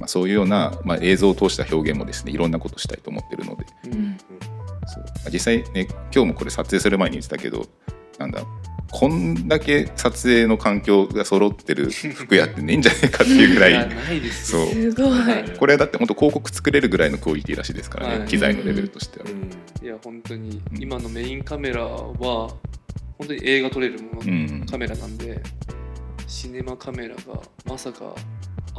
[0.00, 3.66] まあ、そういうような、まあ、映像を通した表現もですねいろんなことしたいと思ってるので。
[3.86, 4.18] うん。
[5.30, 7.66] 実際ね今日もこれ撮影する前に言ってたけど
[8.18, 8.40] なんだ
[8.90, 14.64] こんだけ撮影の環境が揃ってる 服屋ってねえんじゃねえかっていうぐらいいやないですよ。
[14.64, 14.74] そう。
[14.74, 15.58] すごい。
[15.58, 18.28] これだって本当広告作れるぐらいのクオリティらしいですからね、はい。
[18.28, 19.26] 機材のレベルとしては。
[19.82, 20.82] いや本当にうん。
[20.82, 24.66] 今のメインカメラは本当に映画撮れるもの、うん。
[24.68, 25.42] カメラなんで
[26.26, 27.22] シネマカメラが
[27.66, 28.14] まさか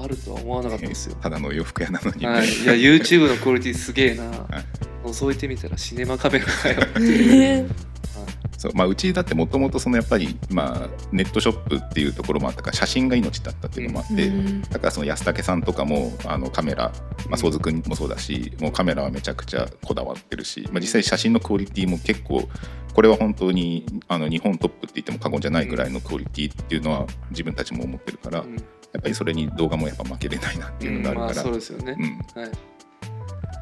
[0.04, 1.16] あるとは思わなかったですよ。
[1.22, 4.28] ただの洋服屋なのに、はい、いや YouTube のクオリティすげえな、い
[5.06, 7.60] 覗いてみたらシネマカメラかよってね。
[7.60, 7.62] い。
[7.62, 7.70] う、
[8.58, 8.72] そう。
[8.74, 14.62] まあ、うちだってもともとそのやっぱり、まあ、ネットショップっていうところもあったから写真が命だったっていうのもあって、うん。
[14.62, 16.92] だからその安武さんとかもあのカメラ、
[17.30, 22.48] まあ、相続もそうだしもうカメラはめちゃくちゃこだわってるし、まあ、実際写真のクオリティも結構
[22.94, 28.58] これは本当にあの日本トップって言っても過言じゃないぐらいのクオリティっていうのは自分たちも思ってるから、うん
[28.94, 32.42] やっぱりそれに動画もやっぱ負けれないなっていうのがあるまあから、そうですよね、うん。
[32.42, 32.52] はい。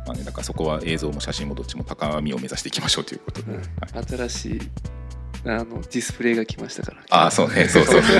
[0.07, 3.57] まあね、だからそこは映像も写真もどっちも高みを目指していきましょうということで、うん。
[3.57, 3.67] はい。
[4.07, 4.61] 新しい
[5.45, 7.67] あのディスプレイが来ましたからああそうね。
[7.69, 8.01] そうそう。
[8.01, 8.11] そう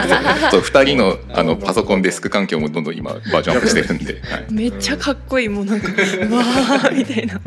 [0.51, 1.59] そう2人のあのうん。
[1.59, 7.35] パソコンデスク環境もどんどん今バージョンアップしてるんで、はい、めっちゃかっこいいもうなんかわーみたいな。
[7.35, 7.39] い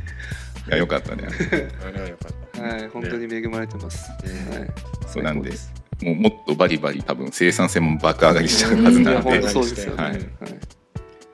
[0.69, 1.25] やよかったね。
[1.87, 2.63] あれはよかった。
[2.63, 4.59] はい本当に恵まれてます、ね。
[4.59, 4.69] はい。
[5.07, 5.73] そうなんです
[6.03, 9.49] もうもっとバリバリ多分生産性も爆上がりしちゃうはずいなんで。
[9.49, 10.80] そうですよね、ははいい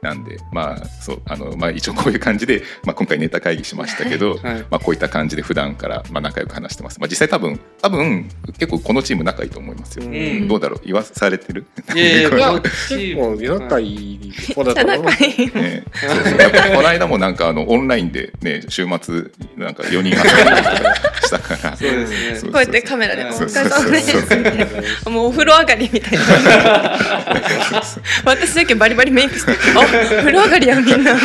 [0.06, 4.64] なんでまあそうあの、まあ、一応こういう感じで、まあ、今回ネタ会議しましたけど、はい。
[4.70, 8.28] まあ、こういった感じで普段からまあ仲良く話してます、まあ、実際多分多分
[8.58, 10.48] 結構このチーム仲いいと思いますよ、ん。
[10.48, 10.80] どうだろう？
[10.84, 11.66] 言わされてる？
[11.94, 12.30] いやいや
[12.60, 15.54] 結構仲いい方だと思います仲いい。
[15.54, 16.38] ね、そうそう。
[16.38, 19.24] やっぱこの間もなんかあのオンラインでね週末
[19.56, 21.76] なんか4人したから。
[21.76, 22.52] そうですね。
[22.52, 24.58] こうやってカメラで「おそう疲れ様です」そうそうみたい
[25.06, 26.24] なもうお風呂上がりみたいな。
[28.24, 31.18] 私だけバリバリメイクして「あ風呂上がりやみんな」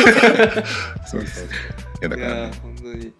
[1.06, 1.48] そうそうい
[2.02, 3.12] やだいから、やね、本当に。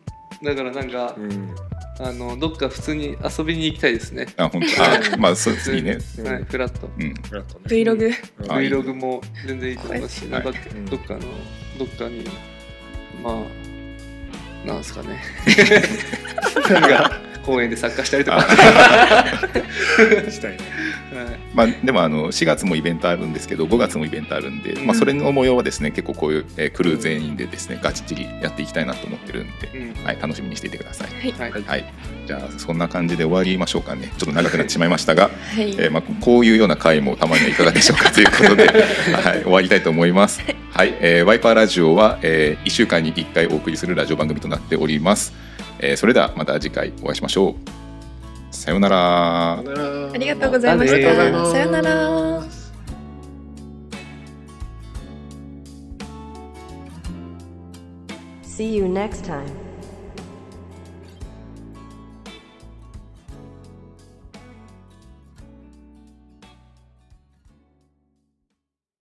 [0.42, 1.54] だからなんか、うん。
[2.00, 4.82] あのどっか普通に遊びに行きたいですね、あ本当。
[4.82, 5.98] あまあそう次ね。
[6.18, 6.88] うんはいフラット。
[6.98, 7.14] うん。
[7.14, 8.12] フラットね Vlog
[8.48, 10.44] あいいね Vlog も全然いいと思いますし、はい。
[10.44, 11.20] なんかうんどっかの
[11.78, 12.24] どっかに。
[13.22, 13.34] まあ
[14.64, 15.22] なんですかね。
[16.70, 20.58] なんか公園でサッカーしたりとか、はしたいね。
[20.58, 21.54] い。
[21.54, 31.32] まあ、でもあの4月もイベントあるんですけど5月もイベントあるんで、まあ、それの模様はですね結構こういう、えークルー全員でですねガチッチリやっていきたいなと思ってるんで、うんはい、楽しみにしていてください。
[31.32, 31.50] はい。
[31.50, 31.62] はい。
[31.62, 31.92] はい、
[32.26, 34.12] じゃあそんな感じで終わりましょうかね。
[34.18, 35.70] ちょっと長くなってしまいましたが、はい。
[35.72, 38.68] えーまあ、こういうような回もたまにはいかがでしょうかということで、
[39.12, 40.40] はい、終わりたいと思います。
[40.74, 45.34] はい、えーワイパーラジオは、え1週間に1回お送りするラジオ番組となっております。
[45.78, 47.54] えーそれではまた次回お会いしましょう。
[48.54, 49.58] さようなら。
[49.58, 49.62] あ
[50.16, 51.14] りがとうございました
[51.46, 52.42] さよなら
[58.44, 59.61] See you next time.